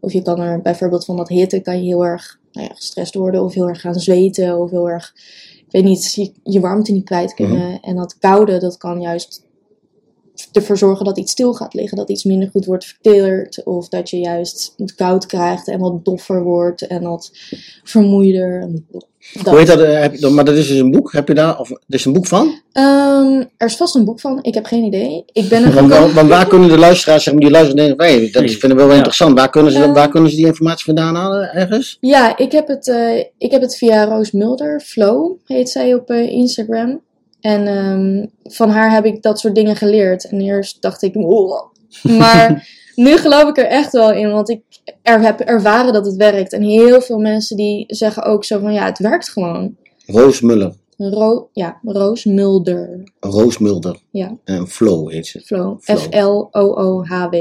[0.01, 3.15] of je kan er bijvoorbeeld van dat hitte kan je heel erg nou ja, gestrest
[3.15, 5.13] worden of heel erg gaan zweten of heel erg,
[5.57, 7.81] ik weet niet, je, je warmte niet kwijt kunnen.
[7.81, 9.47] En dat koude, dat kan juist
[10.53, 14.11] ervoor zorgen dat iets stil gaat liggen, dat iets minder goed wordt verteerd, of dat
[14.11, 17.31] je juist het koud krijgt en wat doffer wordt en wat
[17.85, 18.61] vermoeider.
[18.61, 19.05] En dat.
[19.45, 19.81] Hoe heet dat?
[19.81, 21.13] eh, Heb je, maar dat is dus een boek.
[21.13, 21.59] Heb je daar?
[21.61, 22.61] Of, er is een boek van?
[22.73, 25.25] Ehm, er is vast een boek van, ik heb geen idee.
[25.33, 28.31] Ik ben er Want, waar kunnen de luisteraars, zeg maar, die luisteren en denken, hey,
[28.31, 28.95] dat vinden we wel Ja.
[28.97, 29.39] interessant.
[29.39, 29.95] Waar kunnen, ze, dan- Eh.
[29.95, 31.53] waar kunnen ze die informatie vandaan halen?
[31.55, 31.97] Ergens?
[32.01, 36.11] Ja, ik heb, het, eh, ik heb het via Roos Mulder, Flow heet zij op
[36.11, 37.01] eh, Instagram.
[37.41, 40.29] En ehm, van haar heb ik dat soort dingen geleerd.
[40.29, 41.73] En eerst dacht ik, wow.
[42.19, 44.63] Maar nu geloof ik er echt wel in, want ik
[45.03, 46.53] er, heb ervaren dat het werkt.
[46.53, 49.77] En heel veel mensen die zeggen ook zo van, ja, het werkt gewoon.
[50.07, 50.75] Roos Muller.
[50.97, 53.97] Ro ja, Roos Mulder, Roos Mulder.
[54.11, 54.37] Ja.
[54.45, 55.41] En Flow heet ze.
[55.41, 55.79] Flow.
[55.81, 57.35] F-L-O-O-H-W.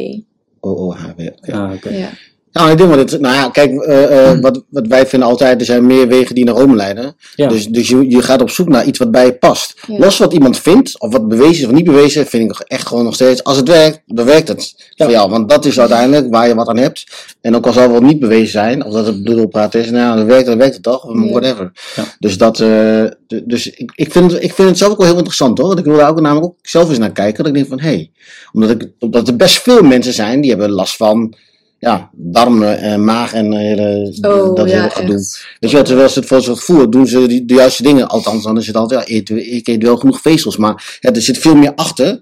[0.59, 1.21] O-O-H-W.
[1.37, 1.51] oké.
[1.51, 1.89] Ah, oké.
[1.89, 2.09] Ja.
[2.51, 5.65] Nou, ik denk dat, nou ja, kijk, eh, eh, wat, wat wij vinden altijd, er
[5.65, 7.15] zijn meer wegen die naar Rome leiden.
[7.35, 7.47] Ja.
[7.47, 9.73] Dus, dus je, je gaat op zoek naar iets wat bij je past.
[9.87, 9.97] Ja.
[9.97, 13.03] Los wat iemand vindt, of wat bewezen is of niet bewezen, vind ik echt gewoon
[13.03, 15.05] nog steeds, als het werkt, dan werkt het Ja.
[15.05, 15.29] voor jou.
[15.29, 17.05] Want dat is uiteindelijk waar je wat aan hebt.
[17.41, 20.03] En ook al zal het wel niet bewezen zijn, of dat het bloedelpraat is, nou
[20.03, 21.71] ja, dan werkt het, dan werkt het toch, whatever.
[22.19, 23.03] Dus dat, eh,
[23.43, 25.67] dus ik, ik, vind het, ik vind het zelf ook wel heel interessant hoor.
[25.67, 27.37] Want ik wil daar ook namelijk ook zelf eens naar kijken.
[27.37, 28.11] Dat ik denk van, hé, hey,
[28.51, 31.35] omdat, ik, omdat er best veel mensen zijn die hebben last van,
[31.79, 35.15] ja, darmen en maag en eh, hele, Oh, dat ja, hele gedoe.
[35.15, 35.45] echt.
[35.59, 38.07] Dus ja, terwijl ze het voor zo'n gevoel doen ze die, de juiste dingen.
[38.07, 40.57] Althans, dan is het altijd, ja, eet, ik eet wel genoeg vezels.
[40.57, 42.19] Maar ja, er zit veel meer achter.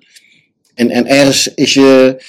[0.74, 2.24] En, en ergens is je,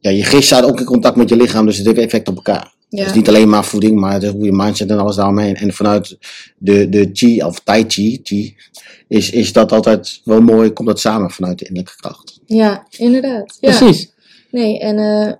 [0.00, 1.66] ja, je geest staat ook in contact met je lichaam.
[1.66, 2.76] Dus het heeft effect op elkaar.
[2.88, 3.04] Ja.
[3.04, 5.56] Dus niet alleen maar voeding, maar het is hoe je mindset en alles daaromheen.
[5.56, 6.18] En vanuit
[6.58, 8.56] de, de chi, of tai chi, chi
[9.08, 12.40] is, is dat altijd wel mooi, komt dat samen vanuit de innerlijke kracht.
[12.46, 13.56] ja, inderdaad.
[13.60, 13.76] Ja.
[13.76, 14.12] Precies.
[14.50, 15.32] Nee, en eh,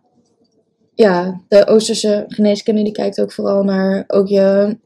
[0.99, 4.77] ja, de Oosterse geneeskunde die kijkt ook vooral naar ook je,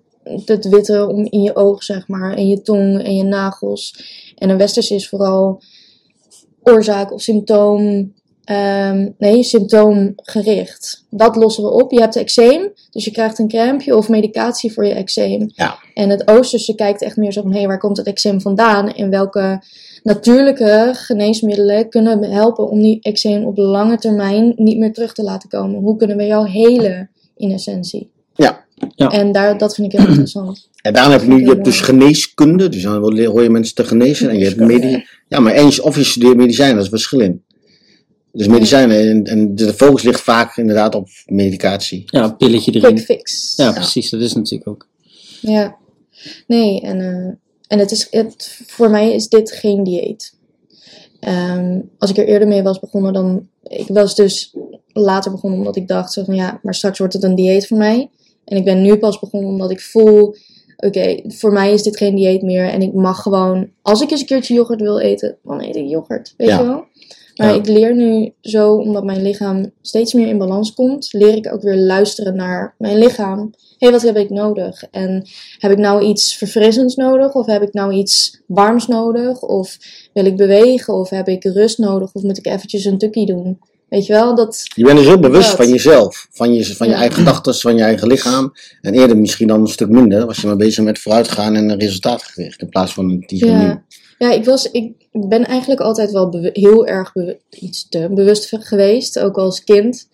[0.45, 4.05] het witte om in je oog, zeg maar, en je tong en je nagels.
[4.39, 5.63] En de Westerse is vooral
[6.63, 8.13] oorzaak of symptoom,
[8.45, 11.05] ehm, nee, symptoomgericht.
[11.11, 11.93] Dat lossen we op.
[11.93, 15.51] Je hebt eczeem, dus je krijgt een crèmeje of medicatie voor je eczeem.
[15.55, 15.79] Ja.
[15.95, 18.93] En het Oosterse kijkt echt meer zo van, hé, waar komt het eczeem vandaan?
[18.93, 19.63] En welke
[20.03, 25.49] natuurlijke geneesmiddelen kunnen helpen om die eczeem op lange termijn niet meer terug te laten
[25.49, 25.81] komen.
[25.81, 28.11] Hoe kunnen we jou helen in essentie?
[28.35, 28.65] Ja.
[28.95, 29.09] Ja.
[29.09, 30.69] En daar, dat vind ik heel interessant.
[30.83, 33.75] En daarom heb je nu, je hebt dus geneeskunde, dus dan wil- hoor je mensen
[33.75, 34.31] te genezen.
[34.31, 37.43] En je hebt ja, maar eens, of je studeert medicijn, dat is verschil in.
[38.33, 42.03] Dus medicijnen, en, en de focus ligt vaak inderdaad op medicatie.
[42.07, 42.99] Ja, een pilletje Quick erin.
[42.99, 43.53] fix.
[43.57, 44.11] Ja, precies.
[44.11, 44.89] Dat is natuurlijk ook.
[45.41, 45.77] Ja.
[46.47, 47.33] Nee, en, eh,
[47.73, 50.35] en het is, het, voor mij is dit geen dieet.
[51.21, 53.49] Ehm, als ik er eerder mee was begonnen, dan.
[53.63, 54.57] Ik was dus
[54.93, 57.77] later begonnen omdat ik dacht: zo van ja, maar straks wordt het een dieet voor
[57.79, 58.11] mij.
[58.45, 60.35] En ik ben nu pas begonnen omdat ik voel:
[60.77, 62.69] oké, voor mij is dit geen dieet meer.
[62.69, 65.89] En ik mag gewoon, als ik eens een keertje yoghurt wil eten, dan eet ik
[65.89, 66.35] yoghurt.
[66.37, 66.59] Weet Ja.
[66.59, 66.85] je wel?
[67.37, 67.55] Maar Ja.
[67.55, 71.63] ik leer nu zo, omdat mijn lichaam steeds meer in balans komt, leer ik ook
[71.63, 73.51] weer luisteren naar mijn lichaam.
[73.79, 74.85] Hé, wat heb ik nodig?
[74.91, 75.27] En
[75.59, 77.33] heb ik nou iets verfrissends nodig?
[77.35, 79.41] Of heb ik nou iets warms nodig?
[79.43, 79.79] Of
[80.13, 80.95] wil ik bewegen?
[80.95, 82.13] Of heb ik rust nodig?
[82.13, 83.59] Of moet ik eventjes een tukkie doen?
[83.89, 84.35] Weet je wel?
[84.35, 85.57] Dat, Je bent dus heel bewust Dat.
[85.57, 86.99] van jezelf, van je, van je Ja.
[86.99, 88.53] eigen gedachten, van je eigen lichaam.
[88.81, 92.61] En eerder misschien dan een stuk minder, was je maar bezig met vooruitgaan en resultaatgericht.
[92.63, 93.65] In plaats van het hier en nu.
[93.65, 93.83] ja,
[94.19, 97.13] ja ik, was, ik ben eigenlijk altijd wel heel erg
[97.51, 99.19] iets te bewust geweest.
[99.19, 100.09] Ook als kind.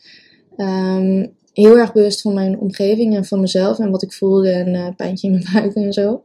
[0.57, 3.79] Ehm, heel erg bewust van mijn omgeving en van mezelf.
[3.79, 6.23] En wat ik voelde en eh pijntje in mijn buik en zo.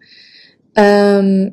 [0.74, 1.50] Ehm,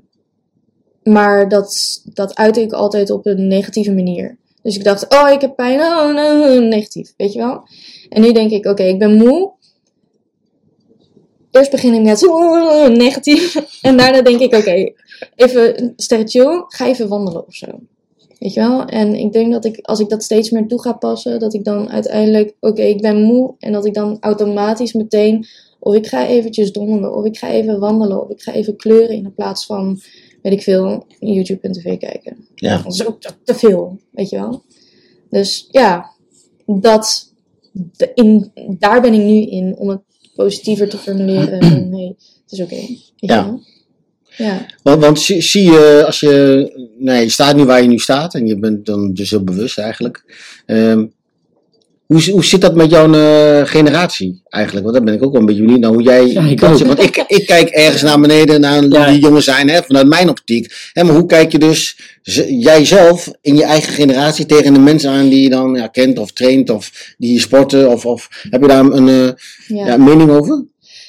[1.02, 4.38] maar dat, dat uitte ik altijd op een negatieve manier.
[4.62, 5.80] Dus ik dacht, oh, ik heb pijn.
[5.80, 7.14] Oh, negatief.
[7.16, 7.68] Weet je wel?
[8.08, 9.52] En nu denk ik, oké, ik ben moe.
[11.50, 13.54] Eerst begin ik met oh, negatief.
[13.82, 14.92] En daarna denk ik, oké,
[15.36, 16.64] even sterren chill.
[16.66, 17.66] Ga even wandelen of zo.
[18.38, 18.84] Weet je wel?
[18.84, 21.64] En ik denk dat ik, als ik dat steeds meer toe ga passen, dat ik
[21.64, 23.54] dan uiteindelijk, oké, ik ben moe.
[23.58, 25.46] En dat ik dan automatisch meteen,
[25.78, 29.16] of ik ga eventjes donderen, of ik ga even wandelen, of ik ga even kleuren
[29.16, 30.00] in plaats van,
[30.42, 32.46] weet ik veel, YouTube en tv kijken.
[32.54, 32.76] Ja.
[32.82, 34.62] Dat is ook te- te veel, weet je wel.
[35.30, 36.10] Dus ja,
[36.66, 37.32] dat,
[37.72, 40.00] de- in, daar ben ik nu in om het
[40.42, 41.60] positiever te formuleren.
[41.60, 42.08] En nee,
[42.42, 42.80] het is oké.
[43.16, 43.58] Ja.
[44.36, 44.66] Ja.
[44.82, 48.34] Want, want zie, zie je, als je, nee, je staat nu waar je nu staat
[48.34, 50.24] en je bent dan dus heel bewust eigenlijk.
[50.66, 51.06] Ehm,
[52.12, 54.84] hoe, hoe zit dat met jouw eh, generatie eigenlijk?
[54.84, 56.26] Want daar ben ik ook wel een beetje benieuwd naar hoe jij.
[56.26, 56.86] Ja, ik dat zit.
[56.86, 59.10] want ik, ik kijk ergens naar beneden naar Ja.
[59.10, 60.90] die jongens zijn, hè, vanuit mijn optiek.
[60.92, 61.98] Hè, maar hoe kijk je dus
[62.48, 66.32] jijzelf in je eigen generatie tegen de mensen aan die je dan ja, kent of
[66.32, 67.90] traint of die sporten?
[67.90, 69.32] Of, of heb je daar een, eh,
[69.86, 69.96] Ja.
[69.96, 70.64] mening over?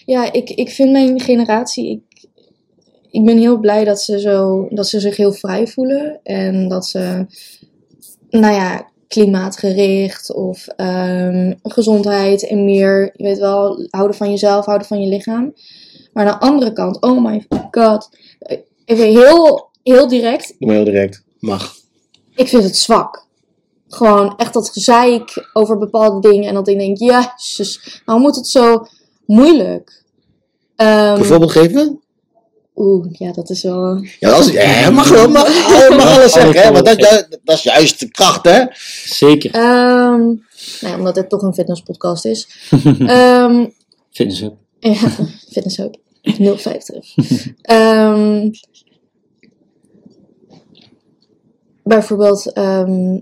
[0.05, 1.89] Ja, ik, ik vind mijn generatie.
[1.89, 2.25] Ik,
[3.11, 6.19] ik ben heel blij dat ze, zo, dat ze zich heel vrij voelen.
[6.23, 7.25] En dat ze,
[8.29, 14.87] nou ja, klimaatgericht of ehm, gezondheid en meer, je weet wel, houden van jezelf, houden
[14.87, 15.53] van je lichaam.
[16.13, 18.09] Maar aan de andere kant, oh my god.
[18.85, 21.23] Even heel, heel direct, Doe maar heel direct.
[21.39, 21.75] Mag.
[22.35, 23.25] ik vind het zwak.
[23.87, 26.47] Gewoon echt dat gezeik over bepaalde dingen.
[26.47, 28.85] En dat ik denk, jezus, waarom moet het zo
[29.25, 30.03] moeilijk?
[30.75, 32.00] Ehm, Een voorbeeld geven?
[32.75, 34.05] Oeh, ja, dat is wel.
[34.19, 35.47] Ja, als, ja mag, wel, mag,
[35.89, 36.71] mag alles zeggen, hè?
[36.71, 38.63] Want dat, dat, dat is juist de kracht, hè?
[39.05, 39.51] Zeker.
[39.53, 40.25] Ehm
[40.81, 42.47] nou ja, omdat dit toch een fitnesspodcast is.
[42.99, 43.65] Ehm
[44.11, 44.53] Fitness Hub.
[44.79, 44.93] ja,
[45.53, 45.97] fitnesshub.
[46.21, 47.15] 050.
[47.61, 48.49] Ehm
[51.83, 53.19] bijvoorbeeld ehm,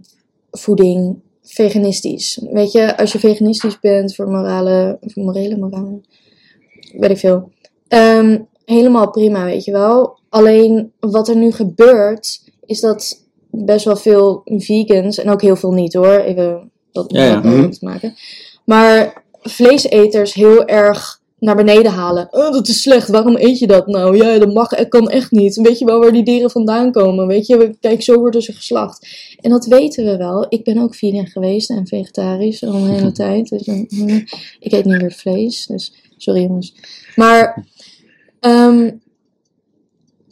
[0.52, 2.42] voeding, veganistisch.
[2.52, 6.02] Weet je, als je veganistisch bent voor morale, voor morele, morale,
[6.98, 7.52] weet ik veel.
[7.88, 10.20] Ehm, helemaal prima, weet je wel.
[10.30, 15.72] Alleen wat er nu gebeurt, is dat best wel veel vegans, en ook heel veel
[15.72, 17.42] niet hoor, even dat Ja, ja.
[17.42, 18.16] duidelijk te maken.
[18.66, 22.28] Maar vleeseters heel erg naar beneden halen.
[22.32, 24.18] Oh, dat is slecht, waarom eet je dat nou?
[24.18, 25.56] Ja, dat mag, kan echt niet.
[25.56, 27.28] Weet je wel waar die dieren vandaan komen?
[27.28, 29.08] Weet je, kijk, zo worden ze geslacht.
[29.42, 30.46] En dat weten we wel.
[30.50, 33.50] Ik ben ook vegan geweest en vegetarisch al een hele tijd.
[33.50, 34.20] Dus, hm,
[34.60, 36.74] ik eet niet meer vlees, dus sorry jongens.
[37.16, 37.66] Maar
[38.40, 38.92] ehm,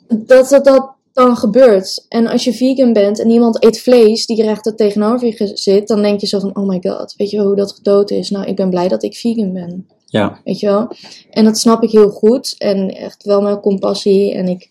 [0.08, 2.06] dat, dat dat dan gebeurt.
[2.10, 5.88] En als je vegan bent en iemand eet vlees die recht er tegenover je zit,
[5.88, 8.30] dan denk je zo van, oh my god, weet je wel hoe dat gedood is?
[8.30, 9.88] Nou, ik ben blij dat ik vegan ben.
[10.06, 10.40] Ja.
[10.44, 10.92] Weet je wel?
[11.30, 12.56] En dat snap ik heel goed.
[12.58, 14.34] En echt wel met compassie.
[14.34, 14.70] En ik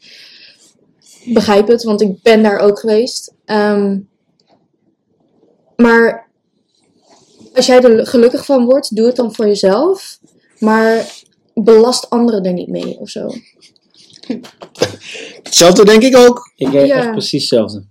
[1.25, 3.35] begrijp het, want ik ben daar ook geweest.
[3.45, 3.99] Ehm,
[5.77, 6.29] maar
[7.55, 10.19] als jij er gelukkig van wordt, doe het dan voor jezelf.
[10.59, 11.25] Maar
[11.65, 13.29] belast anderen er niet mee of zo.
[15.43, 16.53] Hetzelfde denk ik ook.
[16.57, 16.97] Ik denk Ja.
[16.97, 17.85] echt precies hetzelfde.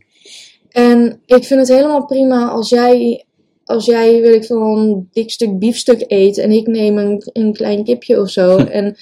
[0.69, 3.25] En ik vind het helemaal prima als jij,
[3.63, 7.53] als jij weet ik veel, een dik stuk biefstuk eet en ik neem een, een
[7.53, 8.57] klein kipje of zo.
[8.79, 8.97] En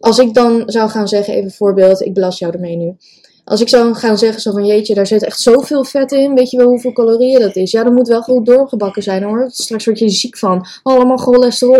[0.00, 2.96] als ik dan zou gaan zeggen, even voorbeeld, ik belast jou ermee nu.
[3.44, 6.50] Als ik zou gaan zeggen zo van jeetje, daar zit echt zoveel vet in, weet
[6.50, 7.70] je wel hoeveel calorieën dat is?
[7.70, 9.48] Ja, dat moet wel goed doorgebakken zijn hoor.
[9.50, 10.66] Straks word je ziek van.
[10.82, 11.76] Allemaal cholesterol.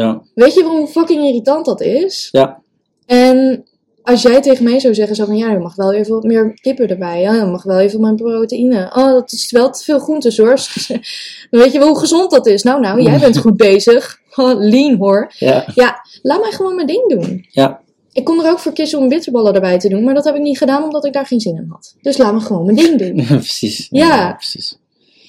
[0.00, 0.22] Ja.
[0.34, 2.28] Weet je hoe fucking irritant dat is?
[2.32, 2.62] Ja.
[3.06, 3.64] En
[4.02, 6.54] als jij tegen mij zou zeggen, zo van ja, je mag wel even wat meer
[6.54, 7.20] kippen erbij.
[7.20, 8.90] Ja, je mag wel even mijn proteïne.
[8.94, 10.56] Oh, dat is wel te veel groentes hoor.
[11.50, 12.62] Dan weet je wel hoe gezond dat is.
[12.62, 14.22] Nou, nou, jij bent goed bezig.
[14.36, 15.32] Oh, Lean hoor.
[15.38, 15.64] Ja.
[15.74, 17.46] Ja, laat mij gewoon mijn ding doen.
[17.50, 17.80] Ja.
[18.12, 20.42] Ik kon er ook voor kiezen om bitterballen erbij te doen, maar dat heb ik
[20.42, 21.94] niet gedaan omdat ik daar geen zin in had.
[22.02, 23.26] Dus laat me gewoon mijn ding doen.
[23.38, 23.86] precies.
[23.90, 24.32] Ja.
[24.32, 24.78] precies.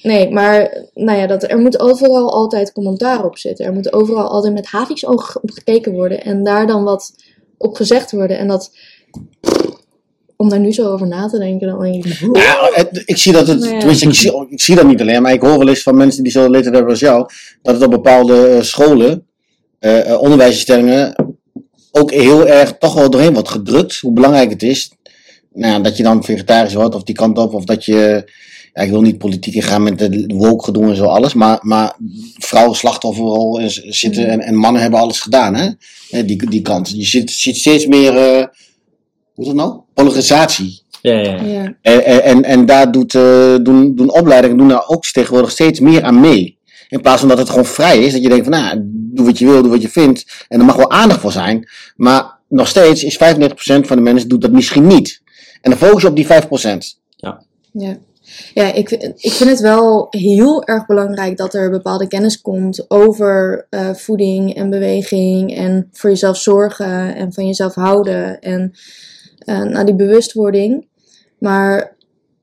[0.06, 3.64] Nee, maar nou ja, dat, er moet overal altijd commentaar op zitten.
[3.66, 7.14] Er moet overal altijd met haviksoog op gekeken worden en daar dan wat
[7.58, 8.38] op gezegd worden.
[8.38, 8.70] En dat,
[10.36, 13.32] om daar nu zo over na te denken, dan denk ik, Ja, het- ik zie
[13.32, 13.78] dat het, Nou ja.
[13.78, 16.22] tenminste, ik zie, ik zie dat niet alleen, maar ik hoor wel eens van mensen
[16.22, 17.28] die zo leeftijd hebben als jou,
[17.62, 19.26] dat het op bepaalde eh, scholen,
[19.78, 21.14] eh, eh, onderwijsinstellingen,
[21.92, 24.92] ook heel erg toch wel doorheen wordt gedrukt, hoe belangrijk het is.
[25.52, 28.30] Nou, dat je dan vegetarisch wordt of die kant op, of dat je,
[28.76, 31.96] ja, ik wil niet politiek ingaan met de woke gedoe en zo alles, maar, maar
[32.38, 35.68] vrouwen slachtofferrol is- zitten en, en mannen hebben alles gedaan, hè?
[36.10, 36.90] Hè, Die, die kant.
[36.96, 38.44] Je ziet, ziet steeds meer, eh,
[39.34, 39.80] hoe is dat nou?
[39.94, 40.82] Polarisatie.
[41.02, 41.42] Ja, ja, ja.
[41.52, 45.80] ja, En, en, en daar doet, eh, doen, doen opleidingen doen daar ook tegenwoordig steeds
[45.80, 46.58] meer aan mee.
[46.88, 49.38] In plaats van dat het gewoon vrij is, dat je denkt van nou, doe wat
[49.38, 50.44] je wil, doe wat je vindt.
[50.48, 51.68] En er mag wel aandacht voor zijn.
[51.96, 53.16] Maar nog steeds is 95%
[53.86, 55.22] van de mensen doet dat misschien niet.
[55.60, 56.28] En dan focus je op die 5%.
[57.16, 57.44] ja.
[57.72, 57.96] Ja,
[58.54, 63.94] ik, ik vind het wel heel erg belangrijk dat er bepaalde kennis komt over eh,
[63.94, 68.72] voeding en beweging en voor jezelf zorgen en van jezelf houden en
[69.46, 70.88] nou, die bewustwording.
[71.38, 71.96] Maar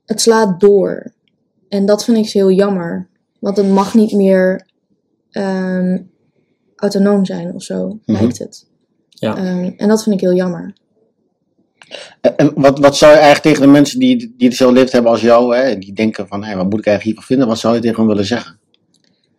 [0.06, 1.14] het slaat door.
[1.70, 3.08] En dat vind ik heel jammer.
[3.40, 4.68] Want het mag niet meer
[5.32, 5.98] ehm,
[6.76, 8.22] autonoom zijn of zo, Mhm.
[8.22, 8.68] lijkt het.
[9.10, 9.36] Ja.
[9.38, 10.74] Ehm, en dat vind ik heel jammer.
[12.22, 15.12] En- En wat, wat zou je eigenlijk tegen de mensen die, die hetzelfde leeftijd hebben
[15.12, 17.76] als jou, hè, die denken van hé, wat moet ik eigenlijk hiervan vinden, wat zou
[17.76, 18.60] je tegen hen willen zeggen?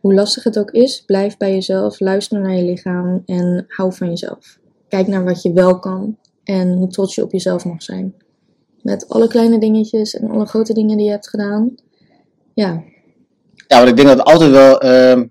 [0.00, 4.08] Hoe lastig het ook is, blijf bij jezelf, luister naar je lichaam en hou van
[4.08, 4.58] jezelf.
[4.88, 8.14] Kijk naar wat je wel kan En hoe trots je op jezelf mag zijn.
[8.82, 11.74] Met alle kleine dingetjes en alle grote dingen die je hebt gedaan.
[12.54, 12.82] Ja,
[13.68, 14.80] Ja, want ik denk dat altijd wel...
[14.80, 15.24] ehm,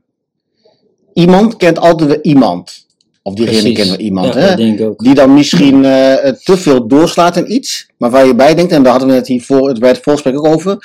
[1.13, 2.87] iemand kent altijd wel iemand.
[3.25, 3.77] Of diegene Precies.
[3.77, 4.47] kent wel iemand, ja, hè?
[4.47, 4.99] dat denk ik ook.
[5.03, 7.87] Die dan misschien eh, te veel doorslaat in iets.
[7.97, 10.37] Maar waar je bij denkt, en daar hadden we het hier voor, bij het voorgesprek
[10.37, 10.77] ook over.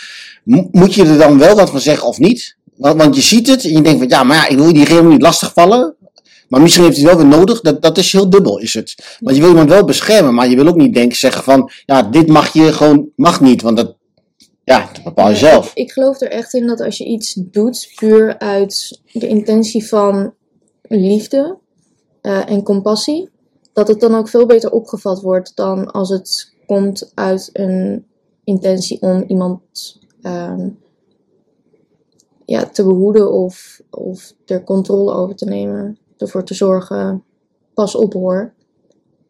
[0.45, 2.57] mo- Moet je er dan wel wat van zeggen of niet?
[2.77, 5.09] Want, want je ziet het en je denkt van ja, maar ja, ik wil diegene
[5.09, 5.95] niet lastigvallen.
[6.49, 7.61] Maar misschien heeft hij het wel weer nodig.
[7.61, 9.17] Dat, dat is heel dubbel, is het.
[9.21, 12.03] Want je wil iemand wel beschermen, maar je wil ook niet denken, zeggen van ja,
[12.03, 13.63] dit mag je gewoon, mag niet.
[13.63, 13.97] Want dat,
[14.65, 15.71] ja, dat bepaal je Ja, zelf.
[15.75, 19.87] Ik, ik geloof er echt in dat als je iets doet puur uit de intentie
[19.87, 20.35] van
[20.89, 21.59] liefde
[22.21, 23.31] eh, en compassie,
[23.73, 28.07] dat het dan ook veel beter opgevat wordt dan als het komt uit een
[28.45, 29.61] intentie om iemand
[30.23, 30.69] ehm,
[32.45, 37.25] ja, te behoeden of, of er controle over te nemen, ervoor te zorgen,
[37.75, 38.53] pas op hoor.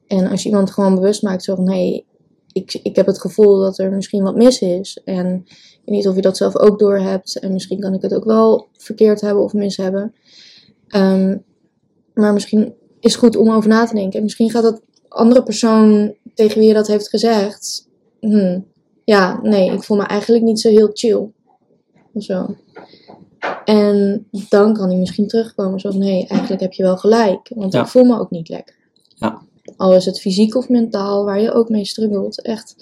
[0.07, 2.05] En als je iemand gewoon bewust maakt zo van hé,
[2.53, 5.01] ik, ik heb het gevoel dat er misschien wat mis is.
[5.05, 7.39] En ik weet niet of je dat zelf ook doorhebt.
[7.39, 10.15] En misschien kan ik het ook wel verkeerd hebben of mis hebben.
[10.89, 11.39] Ehm,
[12.15, 14.19] maar misschien is goed om over na te denken.
[14.19, 17.89] En misschien gaat dat andere persoon tegen wie je dat heeft gezegd.
[18.21, 18.67] hmm,
[19.05, 21.29] ja, nee, ik voel me eigenlijk niet zo heel chill.
[22.13, 22.57] Of zo.
[23.65, 25.81] En dan kan hij misschien terugkomen.
[25.81, 27.51] Zo van, nee, eigenlijk heb je wel gelijk.
[27.55, 27.81] Want Ja.
[27.81, 28.75] ik voel me ook niet lekker.
[29.15, 29.43] Ja.
[29.77, 32.43] Al is het fysiek of mentaal, waar je ook mee struggelt.
[32.43, 32.75] Echt,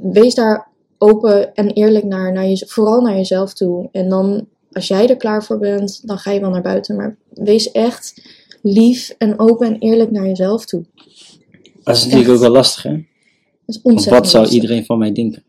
[0.00, 0.68] wees daar
[0.98, 3.88] open en eerlijk naar, naar je, vooral naar jezelf toe.
[3.92, 6.96] En dan, als jij er klaar voor bent, dan ga je wel naar buiten.
[6.96, 8.22] Maar wees echt
[8.66, 10.84] lief en open en eerlijk naar jezelf toe.
[11.82, 12.90] Dat is natuurlijk ook wel lastig, hè?
[12.90, 13.00] Dat
[13.66, 14.62] is Want ontzettend wat zou lastig.
[14.62, 15.42] iedereen van mij denken?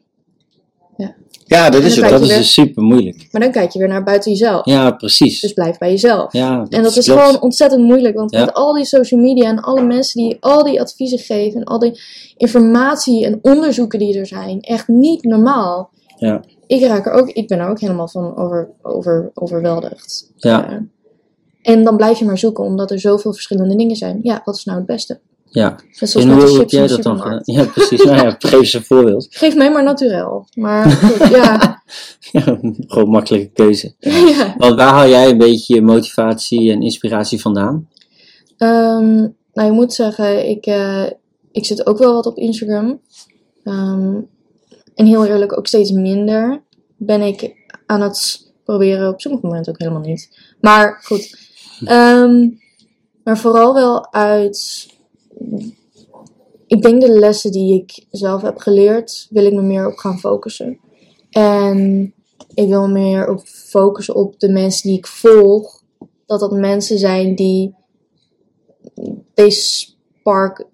[1.47, 2.09] Ja, dat is het.
[2.09, 3.27] Dat is weer- dus super moeilijk.
[3.31, 4.65] Maar dan kijk je weer naar buiten jezelf.
[4.65, 5.39] Ja, precies.
[5.39, 6.33] Dus blijf bij jezelf.
[6.33, 7.21] Ja, En dat is klopt.
[7.21, 8.39] gewoon ontzettend moeilijk, want Ja.
[8.39, 11.79] met al die social media en alle mensen die al die adviezen geven en al
[11.79, 11.99] die
[12.37, 15.89] informatie en onderzoeken die er zijn, echt niet normaal.
[16.17, 16.43] Ja.
[16.67, 20.31] Ik raak er ook, ik ben er ook helemaal van over, over, overweldigd.
[20.35, 20.69] Ja.
[20.69, 20.77] Eh,
[21.65, 24.19] en dan blijf je maar zoeken, omdat er zoveel verschillende dingen zijn.
[24.21, 25.19] Ja, wat is nou het beste?
[25.49, 25.79] Ja.
[25.99, 27.41] En de hoe heb in jij dat dan gedaan?
[27.43, 28.03] Ja, precies.
[28.03, 29.27] Nou ja, geef eens een voorbeeld.
[29.29, 30.47] Geef mij maar naturel.
[30.53, 31.59] Maar goed, ja.
[32.31, 33.93] Ja, gewoon makkelijke keuze.
[34.35, 34.55] ja.
[34.57, 37.89] Want waar haal jij een beetje je motivatie en inspiratie vandaan?
[38.57, 39.15] Ehm,
[39.53, 41.05] nou, je moet zeggen, ik, eh,
[41.51, 42.99] ik zit ook wel wat op Instagram.
[43.63, 44.15] Ehm,
[44.95, 46.61] en heel eerlijk, ook steeds minder
[46.97, 47.53] ben ik
[47.85, 49.09] aan het proberen.
[49.09, 50.29] Op sommige momenten ook helemaal niet.
[50.59, 51.44] Maar goed.
[51.83, 52.49] Ehm,
[53.23, 54.87] maar vooral wel uit.
[56.67, 60.19] Ik denk de lessen die ik zelf heb geleerd, wil ik me meer op gaan
[60.19, 60.79] focussen.
[61.29, 62.13] En
[62.53, 65.83] ik wil me meer op focussen op de mensen die ik volg.
[66.25, 67.75] Dat dat mensen zijn die
[69.33, 70.67] they spark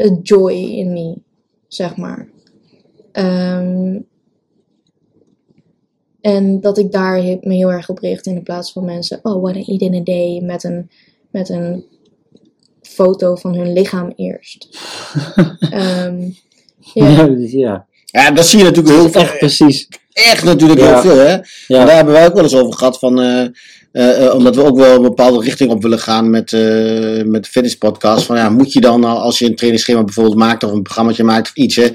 [0.00, 1.22] a joy in me,
[1.68, 2.28] zeg maar.
[3.12, 4.00] Ehm,
[6.24, 9.42] en dat ik daar me heel erg op richt in de plaats van mensen, oh,
[9.42, 10.90] what I eat in a day, met een,
[11.30, 11.84] met een
[12.82, 14.68] foto van hun lichaam eerst.
[15.70, 16.20] Ehm,
[16.94, 17.08] ja.
[17.08, 17.86] Ja, dus ja.
[18.04, 19.20] Ja, dat zie je natuurlijk heel veel.
[19.20, 19.88] echt precies.
[20.12, 20.86] Echt natuurlijk Ja.
[20.92, 21.32] heel veel, hè?
[21.66, 21.80] Ja.
[21.80, 23.46] En daar hebben wij ook wel eens over gehad van, eh,
[23.94, 26.60] eh, eh, omdat we ook wel een bepaalde richting op willen gaan met, eh
[27.24, 28.26] met de fitness podcast.
[28.26, 31.24] Van ja, moet je dan al- als je een trainingsschema bijvoorbeeld maakt of een programmaatje
[31.24, 31.88] maakt of iets, hè,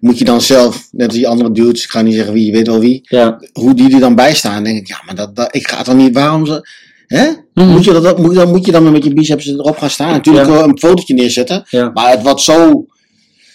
[0.00, 2.52] moet je dan zelf, net als die andere dudes, ik ga niet zeggen wie, je
[2.52, 3.40] weet wel wie, Ja.
[3.52, 4.54] hoe die er dan bij staan.
[4.54, 6.68] Dan denk ik, ja, maar dat, dat, ik ga dan niet, waarom ze,
[7.06, 7.28] hè?
[7.54, 7.68] Mhm.
[7.68, 10.10] Moet, je dat, moet, dan, moet je dan met je biceps erop gaan staan?
[10.10, 10.62] Natuurlijk Ja.
[10.62, 11.90] een fotootje neerzetten, Ja.
[11.94, 12.86] maar het wordt zo,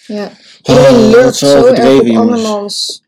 [0.06, 0.30] Ja.
[0.62, 2.40] Oh, wat leurt zo zo erg overdreven, op jongens.
[2.44, 3.02] andermans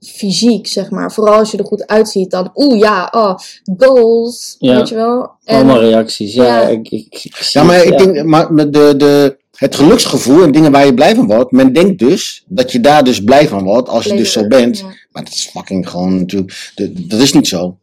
[0.00, 1.12] fysiek, zeg maar.
[1.12, 3.34] Vooral als je er goed uitziet, dan oeh ja, oh,
[3.76, 4.74] goals, Ja.
[4.76, 5.30] weet je wel.
[5.44, 6.34] En Allemaal reacties.
[6.34, 6.68] Ja, Ja.
[6.68, 10.42] Ik, ik, ik zie Ja, maar het, ik denk, maar met de, de, het geluksgevoel
[10.42, 13.48] en dingen waar je blij van wordt, men denkt dus dat je daar dus blij
[13.48, 14.78] van wordt als je dus zo bent.
[14.78, 14.84] ja.
[15.12, 17.76] Maar dat is fucking gewoon natuurlijk, de- dat is niet zo.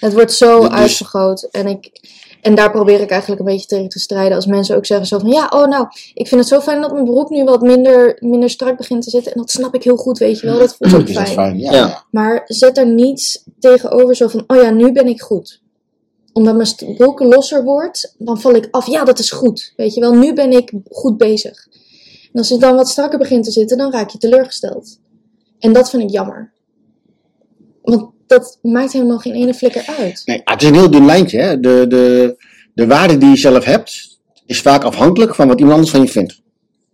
[0.00, 1.42] Het wordt zo Dus- uitvergroot.
[1.50, 1.90] En, ik,
[2.40, 4.36] en daar probeer ik eigenlijk een beetje tegen te strijden.
[4.36, 5.30] Als mensen ook zeggen zo van...
[5.30, 8.50] Ja, oh nou, ik vind het zo fijn dat mijn beroep nu wat minder, minder
[8.50, 9.32] strak begint te zitten.
[9.32, 10.58] En dat snap ik heel goed, weet je wel.
[10.58, 11.26] Dat voelt ook fijn.
[11.26, 11.58] fijn.
[11.58, 12.04] Ja.
[12.10, 14.44] Maar zet er niet tegenover zo van...
[14.46, 15.62] Oh ja, nu ben ik goed.
[16.32, 18.86] Omdat mijn broek losser wordt, dan val ik af.
[18.86, 19.72] Ja, dat is goed.
[19.76, 21.68] Weet je wel, nu ben ik goed bezig.
[22.32, 24.98] En als het dan wat strakker begint te zitten, dan raak je teleurgesteld.
[25.58, 26.52] En dat vind ik jammer.
[27.82, 30.22] Want dat maakt helemaal geen ene flikker uit.
[30.24, 31.40] Nee, het is een heel dun lijntje.
[31.40, 31.60] Hè?
[31.60, 32.36] De, de,
[32.74, 36.08] de waarde die je zelf hebt, is vaak afhankelijk van wat iemand anders van je
[36.08, 36.40] vindt.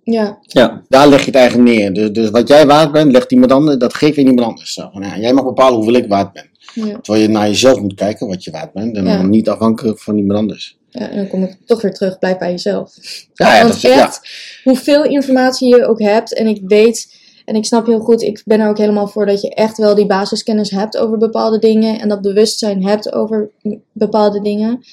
[0.03, 1.93] Ja, Ja, Daar leg je het eigenlijk neer.
[1.93, 4.73] Dus, dus wat jij waard bent, legt iemand anders, dat geeft weer iemand anders.
[4.73, 6.51] Zo, van, ja, jij mag bepalen hoeveel ik waard ben.
[6.75, 6.99] ja.
[7.01, 8.97] Terwijl je naar jezelf moet kijken wat je waard bent.
[8.97, 9.23] En Ja.
[9.23, 10.77] niet afhankelijk van iemand anders.
[10.91, 12.95] Ja, en dan kom ik toch weer terug, blijf bij jezelf.
[13.35, 14.03] Ja, ja, Want dat is, ja.
[14.03, 14.21] echt,
[14.65, 17.15] hoeveel informatie je ook hebt, en ik weet,
[17.47, 19.95] en ik snap heel goed, ik ben er ook helemaal voor dat je echt wel
[19.95, 23.51] die basiskennis hebt over bepaalde dingen en dat bewustzijn hebt over
[23.93, 24.85] bepaalde dingen.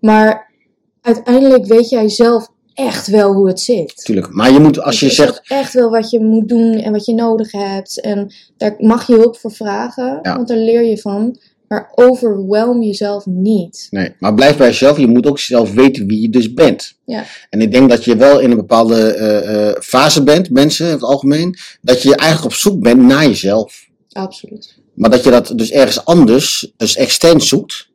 [0.00, 0.52] Maar
[1.00, 4.04] uiteindelijk weet jij zelf echt wel hoe het zit.
[4.04, 4.32] Tuurlijk.
[4.32, 7.04] Maar je moet, als je Dus zegt, echt wel wat je moet doen en wat
[7.04, 8.00] je nodig hebt.
[8.00, 10.36] En daar mag je hulp voor vragen, Ja.
[10.36, 11.38] want daar leer je van.
[11.68, 13.86] Maar overwhelm jezelf niet.
[13.90, 14.98] Nee, maar blijf bij jezelf.
[14.98, 16.94] Je moet ook zelf weten wie je dus bent.
[17.04, 17.24] Ja.
[17.50, 20.92] En ik denk dat je wel in een bepaalde eh, eh, fase bent, mensen in
[20.92, 23.86] het algemeen, dat je eigenlijk op zoek bent naar jezelf.
[24.12, 24.78] Absoluut.
[24.94, 27.88] Maar dat je dat dus ergens anders, dus extern zoekt.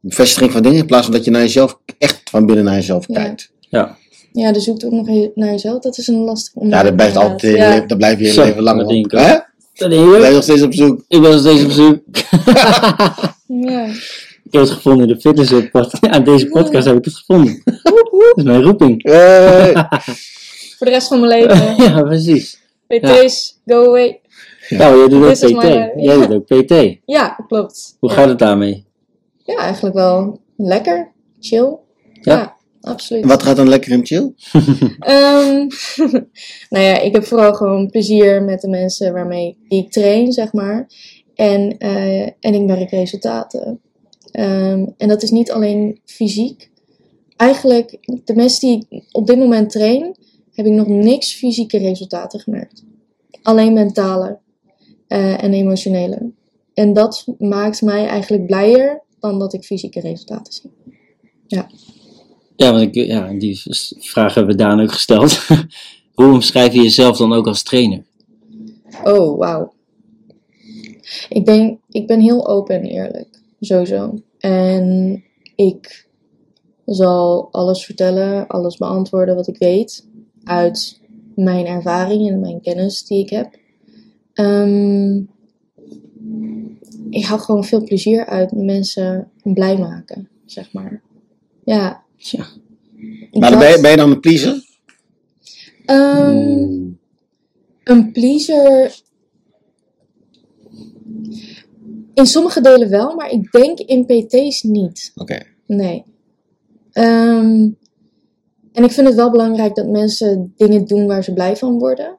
[0.00, 3.04] Bevestiging van dingen, in plaats van dat je naar jezelf, echt van binnen naar jezelf
[3.08, 3.14] Ja.
[3.22, 3.52] kijkt.
[3.60, 3.96] Ja,
[4.32, 5.82] Ja, dus zoekt ook nog naar jezelf.
[5.82, 6.86] Dat is een lastig Ja, onderwerp.
[6.86, 9.10] dat blijft altijd, dat blijf je je Zo, leven lang op.
[9.10, 9.36] Hè?
[9.72, 11.04] Ik Je nog steeds op zoek.
[11.08, 12.02] Ik ben nog steeds op zoek.
[12.46, 13.36] Ja.
[13.46, 13.86] Ja.
[14.44, 17.62] Ik heb het gevonden in de fitness pod- Aan deze podcast heb ik het gevonden.
[17.64, 19.02] Dat is mijn roeping.
[19.10, 19.72] Hey.
[20.78, 21.82] Voor de rest van mijn leven.
[21.82, 22.60] ja, precies.
[22.86, 24.20] PT's, go away.
[24.68, 25.62] Nou, jij doet This ook PT.
[25.62, 25.92] my life.
[25.96, 26.98] Jij doet ook PT.
[27.04, 27.96] Ja, klopt.
[27.98, 28.16] Hoe ja.
[28.16, 28.86] gaat het daarmee?
[29.44, 31.12] Ja, eigenlijk wel lekker.
[31.40, 31.76] Chill.
[32.12, 32.56] Ja?
[32.80, 33.24] Absoluut.
[33.24, 34.32] Wat gaat dan lekker in chill?
[34.98, 35.66] Ehm,
[36.72, 40.88] nou ja, ik heb vooral gewoon plezier met de mensen waarmee ik train, zeg maar.
[41.34, 43.80] En, eh, en ik merk resultaten.
[44.30, 46.70] Ehm, en dat is niet alleen fysiek.
[47.36, 50.16] Eigenlijk, de mensen die ik op dit moment train,
[50.52, 52.84] heb ik nog niks fysieke resultaten gemerkt.
[53.42, 54.38] Alleen mentale
[55.06, 56.32] eh, en emotionele.
[56.74, 60.70] En dat maakt mij eigenlijk blijer dan dat ik fysieke resultaten zie.
[61.46, 61.70] Ja,
[62.68, 63.60] want ik, ja, die
[63.98, 65.46] vraag hebben we Daan ook gesteld.
[66.14, 68.04] Hoe omschrijf je jezelf dan ook als trainer?
[69.04, 69.72] Oh, wauw.
[71.28, 73.42] Ik ben, ik ben heel open en eerlijk.
[73.60, 74.14] Sowieso.
[74.38, 75.24] En
[75.56, 76.08] ik
[76.86, 80.06] zal alles vertellen, alles beantwoorden wat ik weet.
[80.44, 81.00] Uit
[81.34, 83.58] mijn ervaring en mijn kennis die ik heb.
[84.32, 85.16] Ehm,
[87.10, 91.02] ik haal gewoon veel plezier uit mensen blij maken, zeg maar.
[91.64, 92.08] Ja.
[92.20, 92.46] Tja.
[93.32, 94.64] Maar ben, je, ben je dan een pleaser?
[95.84, 96.88] Ehm.
[97.84, 98.94] Een pleaser.
[102.14, 105.12] In sommige delen wel, maar ik denk in PT's niet.
[105.14, 105.42] Oké.
[105.66, 106.04] Nee.
[106.92, 107.68] Ehm,
[108.72, 112.18] en ik vind het wel belangrijk dat mensen dingen doen waar ze blij van worden.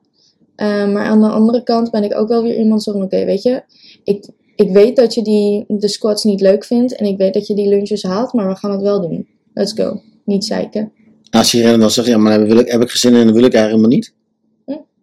[0.56, 3.42] Ehm, maar aan de andere kant ben ik ook wel weer iemand van: oké, weet
[3.42, 3.64] je,
[4.04, 6.96] ik, ik weet dat je die, de squats niet leuk vindt.
[6.96, 9.28] En ik weet dat je die lunches haalt, maar we gaan het wel doen.
[9.54, 10.02] Let's go.
[10.26, 10.92] Niet zeiken.
[11.30, 13.26] Als je dan zegt, ja, maar dan wil ik, heb ik geen zin in en
[13.26, 14.14] dan wil ik eigenlijk helemaal niet.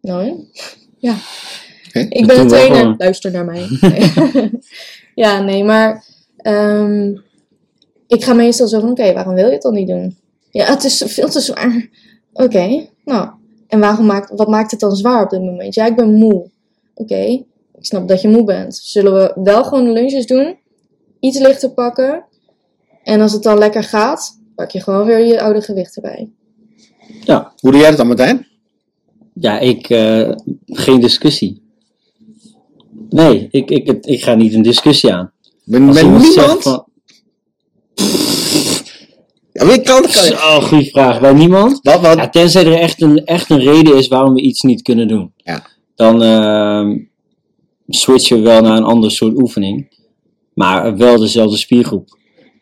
[0.01, 0.35] Nou, hè?
[1.09, 1.17] Ja.
[2.09, 2.95] Ik ben een trainer.
[2.99, 3.67] Luister naar mij.
[3.81, 4.13] Nee.
[5.25, 6.05] ja, nee, maar
[6.37, 7.17] ehm,
[8.07, 10.17] ik ga meestal zo van, oké, waarom wil je het dan niet doen?
[10.51, 11.89] Ja, het is veel te zwaar.
[12.33, 13.31] Oké, nou,
[13.69, 15.75] en waarom maakt, wat maakt het dan zwaar op dit moment?
[15.75, 16.51] Ja, ik ben moe.
[16.95, 17.25] Oké,
[17.75, 18.77] ik snap dat je moe bent.
[18.77, 20.59] Zullen we wel gewoon lunches doen?
[21.21, 22.25] Iets lichter pakken.
[23.03, 26.29] En als het dan lekker gaat, pak je gewoon weer je oude gewicht erbij.
[27.25, 28.47] Ja, Hoe doe jij dat dan, Martijn?
[29.35, 30.31] ja ik, eh,
[30.67, 31.63] geen discussie.
[33.11, 35.33] Nee, ik, ik, ik, ik ga niet een discussie aan.
[35.65, 36.63] Ben, Als ben niemand?
[36.63, 36.87] van,
[39.53, 41.21] Ja, wie kan, kan Zo, goede vraag.
[41.21, 41.79] Bij niemand?
[41.83, 42.17] Wat, wat?
[42.17, 45.33] Ja, tenzij er echt een, echt een reden is waarom we iets niet kunnen doen.
[45.37, 45.67] Ja.
[45.95, 46.99] Dan ehm
[47.89, 49.97] switchen we wel naar een ander soort oefening.
[50.55, 52.18] Maar wel dezelfde spiergroep.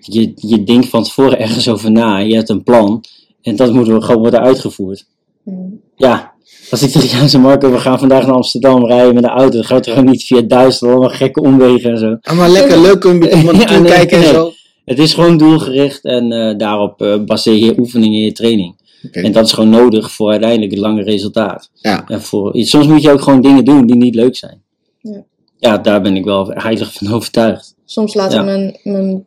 [0.07, 2.19] Je, je denkt van tevoren ergens over na.
[2.19, 3.05] Je hebt een plan.
[3.43, 5.07] En dat moet gewoon worden uitgevoerd.
[5.43, 5.81] Hmm.
[5.97, 6.35] Ja,
[6.71, 9.51] als ik tegen jou zeg, Marco, we gaan vandaag naar Amsterdam rijden met de auto.
[9.51, 12.17] Dan gaat het gewoon niet via Duitsland, allemaal gekke omwegen en zo.
[12.21, 14.53] Ah, maar lekker leuk om iemand Ja, toe nee, kijken en zo.
[14.85, 18.75] Het is gewoon doelgericht en eh, daarop eh, baseer je oefeningen in je training.
[19.13, 21.71] En dat is gewoon nodig voor uiteindelijk het lange resultaat.
[21.75, 22.05] Ja.
[22.09, 24.63] En voor, soms moet je ook gewoon dingen doen die niet leuk zijn.
[25.01, 25.25] Ja.
[25.59, 27.75] Ja, daar ben ik wel heilig van overtuigd.
[27.85, 28.45] Soms laten Ja.
[28.45, 29.25] mijn, mijn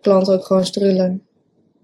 [0.00, 1.22] klanten ook gewoon strullen.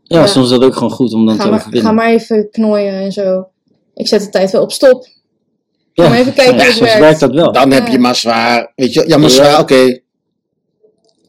[0.02, 0.26] Ja, Ja.
[0.26, 2.92] soms is dat ook gewoon goed om dan Ga te maar, ga maar even knooien
[2.94, 3.46] en zo.
[3.94, 5.06] Ik zet de tijd wel op stop.
[5.92, 6.08] ja.
[6.08, 7.00] maar even kijken Ja, hoe het soms werkt.
[7.00, 7.52] werkt dat wel.
[7.52, 8.72] Dan heb je maar zwaar.
[8.76, 9.34] Weet je, ja, maar Ja.
[9.34, 9.98] zwaar, oké.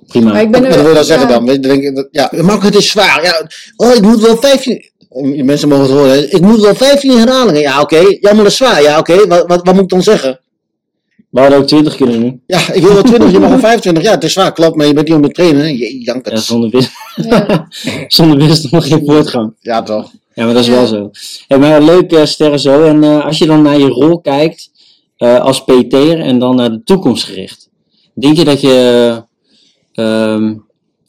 [0.08, 0.32] Prima.
[0.32, 1.46] Maar ik ben Wat er wil je dan zeggen ja, dan?
[1.46, 3.24] Weet je, denk Ja, Marco, het is zwaar.
[3.24, 4.94] Ja, oh, ik moet wel 15...
[5.36, 6.32] Je Mensen mogen het horen.
[6.34, 7.62] Ik moet wel 15 herhalingen.
[7.62, 7.98] Ja, oké.
[7.98, 8.82] Ja, maar dat is zwaar.
[8.82, 9.28] Ja, oké.
[9.28, 10.40] Wat, wat, wat moet ik dan zeggen?
[11.36, 12.42] We hadden ook 20 kunnen doen.
[12.48, 14.04] Ja, ik wil wel 20, je mag wel 25.
[14.04, 14.76] Ja, het is zwaar, klopt.
[14.76, 15.62] Maar je bent niet om te trainen.
[15.62, 15.68] hè?
[15.68, 17.68] Je jankt Ja, zonder wist, Ja.
[18.08, 19.54] zonder wist nog geen voortgang.
[19.60, 20.12] Ja, toch.
[20.34, 20.74] Ja, maar dat is Ja.
[20.76, 21.10] wel zo.
[21.48, 22.84] Hey, maar leuk, eh, Sterren zo.
[22.84, 24.72] En eh, als je dan naar je rol kijkt
[25.18, 27.70] eh, als PT'er en dan naar de toekomst gericht.
[28.14, 29.24] Denk je dat je
[29.94, 30.54] ehm,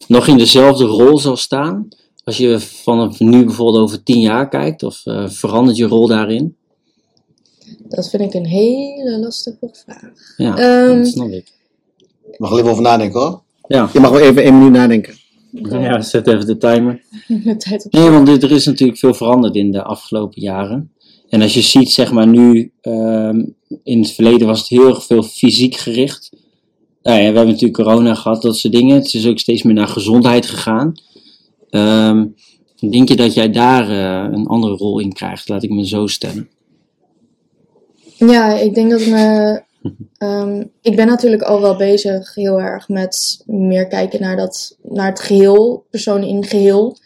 [0.09, 1.89] nog in dezelfde rol zal staan?
[2.25, 6.57] Als je vanaf nu bijvoorbeeld over tien jaar kijkt, of eh, verandert je rol daarin?
[7.89, 10.11] Dat vind ik een hele lastige vraag.
[10.37, 11.53] Ja, Ehm, dat snap ik.
[12.31, 13.43] Je mag er even over nadenken hoor.
[13.69, 15.15] Ja, Je mag wel even één minuut nadenken.
[15.51, 17.03] ja zet even de timer.
[17.45, 20.91] De tijd op Nee, want er is natuurlijk veel veranderd in de afgelopen jaren.
[21.29, 23.45] En als je ziet, zeg maar nu, ehm,
[23.83, 26.31] in het verleden was het heel erg veel fysiek gericht.
[27.03, 28.97] Nou ja, we hebben natuurlijk corona gehad, dat soort dingen.
[28.97, 30.95] Het is ook steeds meer naar gezondheid gegaan.
[31.71, 32.27] Ehm,
[32.91, 35.49] denk je dat jij daar eh, een andere rol in krijgt?
[35.49, 36.49] Laat ik me zo stellen.
[38.19, 39.63] Ja, ik denk dat me.
[40.19, 45.07] ehm, ik ben natuurlijk al wel bezig heel erg met meer kijken naar, dat, naar
[45.09, 46.97] het geheel, persoon in geheel.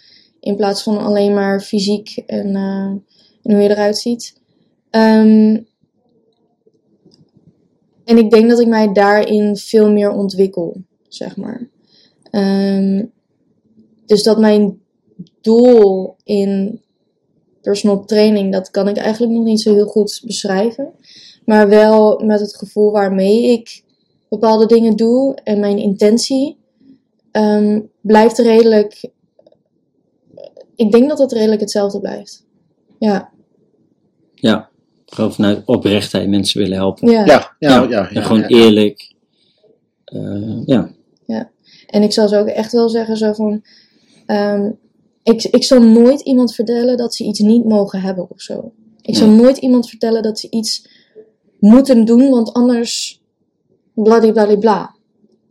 [0.41, 2.91] In plaats van alleen maar fysiek en, eh,
[3.43, 4.41] en hoe je eruit ziet.
[4.91, 5.59] Ehm,
[8.05, 11.69] en ik denk dat ik mij daarin veel meer ontwikkel, zeg maar.
[12.31, 13.05] Ehm,
[14.07, 14.81] dus dat mijn
[15.41, 16.81] doel in
[17.63, 20.89] personal training, dat kan ik eigenlijk nog niet zo heel goed beschrijven.
[21.45, 23.83] Maar wel met het gevoel waarmee ik
[24.29, 26.57] bepaalde dingen doe en mijn intentie
[27.31, 29.11] ehm, blijft redelijk.
[30.77, 32.45] Ik denk dat het redelijk hetzelfde blijft.
[32.99, 33.31] Ja,
[34.35, 34.69] Ja,
[35.07, 37.11] gewoon vanuit oprechtheid mensen willen helpen.
[37.11, 37.25] ja.
[37.25, 37.89] Ja, ja, ja.
[37.89, 38.49] ja, en gewoon ja.
[38.49, 39.15] eerlijk.
[40.05, 40.91] Eh, ja,
[41.87, 43.63] En ik zal zo ook echt wel zeggen zo van.
[44.27, 44.71] ehm,
[45.23, 48.73] ik, ik zal nooit iemand vertellen dat ze iets niet mogen hebben of zo.
[49.03, 50.89] Ik zal nooit iemand vertellen dat ze iets
[51.59, 53.23] moeten doen, want anders
[53.95, 54.95] bladibladibla.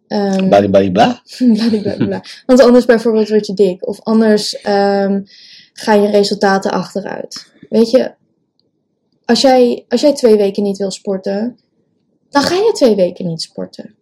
[0.07, 1.21] Ehm Bladibladibla.
[1.53, 2.23] bladibladibla.
[2.45, 3.87] Want anders bijvoorbeeld word je dik.
[3.87, 5.21] Of anders ehm,
[5.73, 7.53] gaan je resultaten achteruit.
[7.69, 8.13] Weet je,
[9.25, 11.59] als jij, als jij twee weken niet wil sporten,
[12.29, 13.95] dan ga je twee weken niet sporten.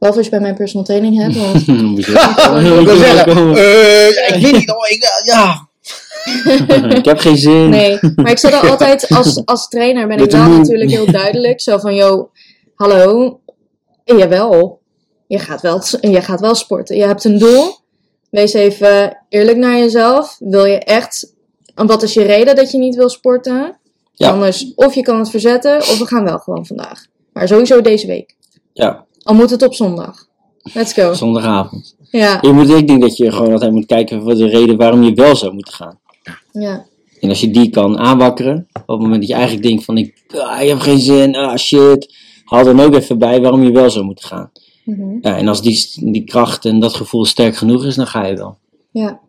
[0.00, 1.36] Behalve als je bij mijn personal training hebt.
[1.36, 1.68] Want
[2.80, 5.68] Ik wil zeggen, eh, ja, ik weet niet, oh, ik, ja.
[6.98, 7.68] ik heb geen zin.
[7.68, 11.60] Nee, maar ik zit er altijd als, als trainer ben ik wel natuurlijk heel duidelijk.
[11.60, 12.30] Zo van, yo,
[12.74, 13.40] hallo,
[14.04, 14.80] jawel,
[15.26, 16.96] je gaat wel, je gaat wel sporten.
[16.96, 17.78] Je hebt een doel.
[18.30, 20.36] Wees even eerlijk naar jezelf.
[20.38, 21.34] Wil je echt,
[21.74, 23.78] en wat is je reden dat je niet wil sporten?
[24.12, 24.30] Ja.
[24.30, 27.06] Anders, of je kan het verzetten, of we gaan wel gewoon vandaag.
[27.32, 28.36] Maar sowieso deze week.
[28.72, 30.26] Ja, Al moet het op zondag.
[30.74, 31.12] Let's go.
[31.12, 31.96] zondagavond.
[32.10, 35.02] Ja, Je moet, ik denk dat je gewoon altijd moet kijken wat de reden waarom
[35.02, 35.98] je wel zou moeten gaan.
[36.52, 36.88] ja.
[37.20, 40.22] En als je die kan aanwakkeren, op het moment dat je eigenlijk denkt van ik,
[40.28, 42.14] ah, ik heb geen zin, ah shit,
[42.44, 44.50] haal dan ook even bij waarom je wel zou moeten gaan.
[44.84, 45.18] Mhm.
[45.20, 48.36] Ja, en als die, die kracht en dat gevoel sterk genoeg is, dan ga je
[48.36, 48.56] wel.
[48.90, 49.20] Ja,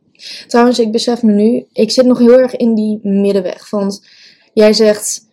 [0.47, 3.69] trouwens, ik besef me nu, ik zit nog heel erg in die middenweg.
[3.69, 4.07] Want
[4.53, 5.27] jij zegt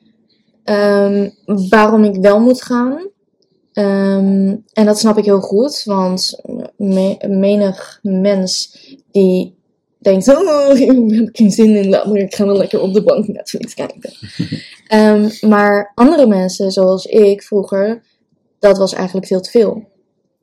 [0.64, 2.98] ehm, waarom ik wel moet gaan.
[3.78, 6.40] Ehm, en dat snap ik heel goed, want
[6.76, 8.78] me- menig mens
[9.10, 9.56] die
[9.98, 13.02] denkt: Oh, ik heb geen zin in, laat maar, ik ga wel lekker op de
[13.02, 14.12] bank Netflix kijken.
[14.88, 18.02] Ehm, maar andere mensen, zoals ik vroeger,
[18.58, 19.84] dat was eigenlijk veel te veel.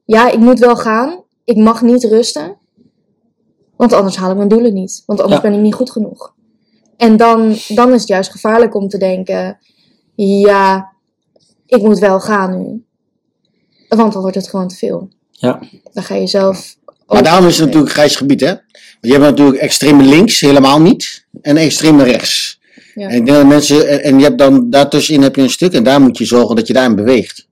[0.06, 2.58] Ja, ik moet wel gaan, ik mag niet rusten.
[3.76, 5.04] Want anders haal ik mijn doelen niet.
[5.06, 5.50] Want anders Ja.
[5.50, 6.34] ben ik niet goed genoeg.
[6.98, 9.58] En dan, dan is het juist gevaarlijk om te denken:
[10.16, 10.94] ja,
[11.66, 12.84] ik moet wel gaan nu.
[13.88, 15.10] Want dan wordt het gewoon te veel.
[15.32, 15.60] Ja,
[15.94, 16.76] Dan ga je zelf.
[17.08, 18.48] Maar daarom is het natuurlijk grijs gebied, hè?
[18.48, 18.62] Want
[19.00, 21.26] je hebt natuurlijk extreme links, helemaal niet.
[21.42, 22.60] En extreme rechts.
[22.96, 23.08] Ja.
[23.08, 25.74] En ik denk dat mensen, en, en je hebt dan, daartussenin heb je een stuk,
[25.74, 27.48] en daar moet je zorgen dat je daarin beweegt.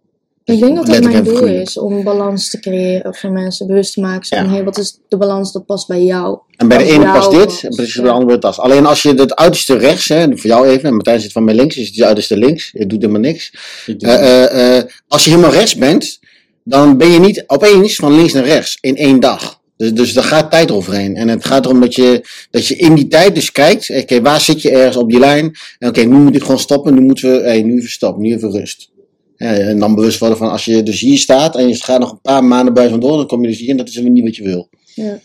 [0.45, 3.93] Ik denk dat dat Letterlijk mijn doel is om balans te creëren voor mensen, bewust
[3.93, 4.25] te maken.
[4.25, 4.51] Zo van, Ja.
[4.51, 6.39] hey, wat is de balans dat past bij jou?
[6.55, 8.01] En bij de ene past dit, past, en precies ja.
[8.01, 8.59] bij de andere tas.
[8.59, 11.53] Alleen als je het uiterste rechts, hè, voor jou even, en Martijn zit van mij
[11.53, 13.53] links, is het uiterste links, je doet helemaal niks.
[13.85, 16.19] Eh, eh, eh, als je helemaal rechts bent,
[16.63, 19.61] dan ben je niet opeens van links naar rechts in één dag.
[19.77, 21.15] Dus, dus daar gaat tijd overheen.
[21.15, 24.41] En het gaat erom dat je, dat je in die tijd dus kijkt, oké, waar
[24.41, 25.55] zit je ergens op die lijn?
[25.79, 28.33] En oké, nu moet ik gewoon stoppen, nu moeten we, hey, nu even stoppen, nu
[28.33, 28.91] even rust.
[29.37, 32.21] En dan bewust worden van als je dus hier staat en je gaat nog een
[32.21, 34.35] paar maanden van door, dan kom je dus hier en dat is weer niet wat
[34.35, 34.69] je wil.
[34.95, 35.19] Ja.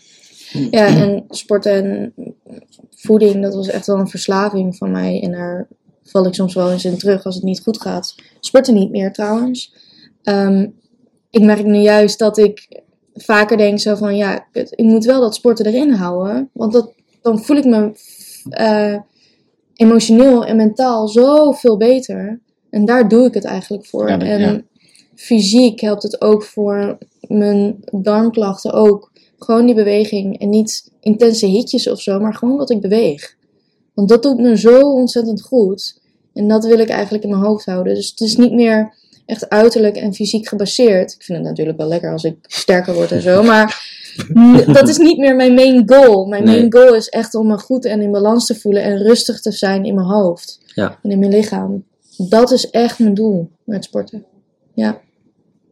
[0.71, 2.13] ja, en sporten en
[2.95, 5.21] voeding, dat was echt wel een verslaving van mij.
[5.21, 5.67] En daar
[6.03, 8.15] val ik soms wel eens in terug als het niet goed gaat.
[8.39, 9.73] Sporten niet meer trouwens.
[10.23, 10.67] Ehm,
[11.29, 12.81] ik merk nu juist dat ik
[13.13, 16.49] vaker denk zo van, ja, ik moet wel dat sporten erin houden.
[16.53, 17.91] Want dat, dan voel ik me
[18.49, 18.95] eh,
[19.75, 22.39] emotioneel en mentaal zoveel beter.
[22.69, 24.09] En daar doe ik het eigenlijk voor.
[24.09, 24.61] Ja, dat- en ja.
[25.15, 29.11] fysiek helpt het ook voor mijn darmklachten ook.
[29.39, 33.37] Gewoon die beweging en niet intense hitjes of zo, maar gewoon dat ik beweeg.
[33.93, 36.01] Want dat doet me zo ontzettend goed.
[36.33, 37.95] En dat wil ik eigenlijk in mijn hoofd houden.
[37.95, 38.93] Dus het is niet meer
[39.29, 41.13] echt uiterlijk en fysiek gebaseerd.
[41.13, 43.43] Ik vind het natuurlijk wel lekker als ik sterker word en zo.
[43.43, 43.97] Maar
[44.77, 46.25] dat is niet meer mijn main goal.
[46.25, 46.57] Mijn Nee.
[46.57, 49.51] main goal is echt om me goed en in balans te voelen en rustig te
[49.51, 50.99] zijn in mijn hoofd Ja.
[51.03, 51.83] en in mijn lichaam.
[52.17, 54.25] Dat is echt mijn doel met sporten.
[54.73, 55.01] Ja.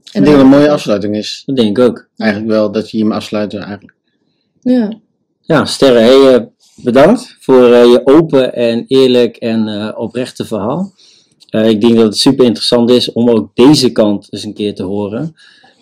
[0.03, 1.43] Ik denk dat het een mooie afsluiting is.
[1.45, 2.07] Dat denk ik ook.
[2.17, 3.95] Eigenlijk wel, dat je hem afsluiten eigenlijk.
[4.61, 4.99] Ja.
[5.41, 6.41] Ja, Sterre, hey, eh,
[6.75, 10.91] bedankt voor eh, je open en eerlijk en eh, oprechte verhaal.
[11.47, 14.75] Eh, ik denk dat het super interessant is om ook deze kant eens een keer
[14.75, 15.35] te horen.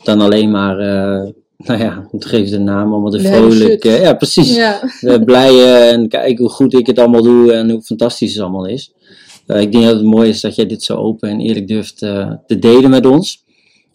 [0.05, 3.89] Dan alleen maar, eh, nou ja, het geeft de naam allemaal de vrolijke.
[3.89, 4.55] ja, precies.
[4.55, 4.89] Ja.
[5.01, 8.67] Eh, blij en kijk hoe goed ik het allemaal doe en hoe fantastisch het allemaal
[8.67, 8.91] is.
[9.45, 11.97] Eh, ik denk dat het mooi is dat jij dit zo open en eerlijk durft
[12.47, 13.43] te delen met ons.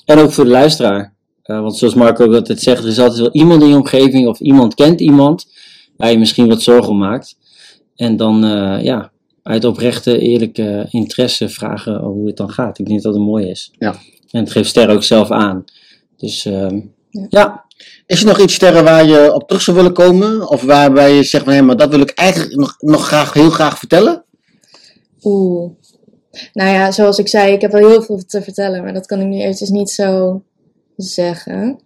[0.04, 1.18] En ook voor de luisteraar.
[1.42, 4.40] Want zoals Marco ook altijd zegt, er is altijd wel iemand in je omgeving of
[4.40, 5.46] iemand kent iemand
[5.96, 7.36] waar je misschien wat zorgen om maakt.
[7.96, 8.40] En dan
[8.82, 9.12] ja,
[9.51, 12.78] uit oprechte, eerlijke interesse vragen hoe het dan gaat.
[12.78, 13.72] Ik denk dat dat mooi is.
[13.78, 13.94] Ja.
[14.30, 15.64] En het geeft Ster ook zelf aan.
[16.16, 16.80] Dus ehm,
[17.11, 17.26] Ja.
[17.28, 17.64] ja,
[18.07, 20.48] Is er nog iets, Sterren, waar je op terug zou willen komen?
[20.48, 23.51] Of waarbij je zegt van, hé, maar dat wil ik eigenlijk nog, nog graag, heel
[23.51, 24.24] graag vertellen?
[25.22, 25.70] Oeh.
[26.53, 29.20] Nou ja, zoals ik zei, ik heb wel heel veel te vertellen, maar dat kan
[29.20, 30.42] ik nu eventjes niet zo
[30.96, 31.80] zeggen.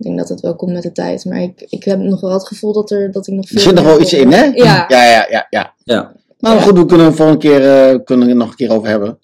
[0.00, 2.32] Ik denk dat het wel komt met de tijd, maar ik, ik heb nog wel
[2.32, 4.44] het gevoel dat, er, dat ik nog veel Er zit nog wel iets in, hè?
[4.44, 4.84] Ja.
[4.88, 5.74] Ja, ja, ja, ja.
[5.84, 6.60] ja Maar Ja.
[6.60, 9.18] goed, we kunnen het volgende keer eh, kunnen we nog een keer over hebben.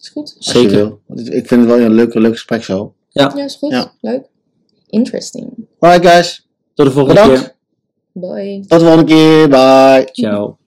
[0.00, 0.34] Is goed?
[0.36, 0.96] Als zeker.
[1.14, 2.94] Ik vind het wel een leuk, leuk gesprek zo.
[3.08, 3.70] Ja, is goed.
[3.70, 3.92] Ja.
[4.00, 4.24] Leuk.
[4.86, 5.48] Interesting.
[5.78, 6.48] Alright, guys.
[6.74, 7.40] Tot de volgende Bedankt.
[7.42, 7.54] keer.
[8.12, 8.64] Bye.
[8.68, 9.48] Tot de volgende keer.
[9.48, 10.08] Bye.
[10.12, 10.58] Ciao.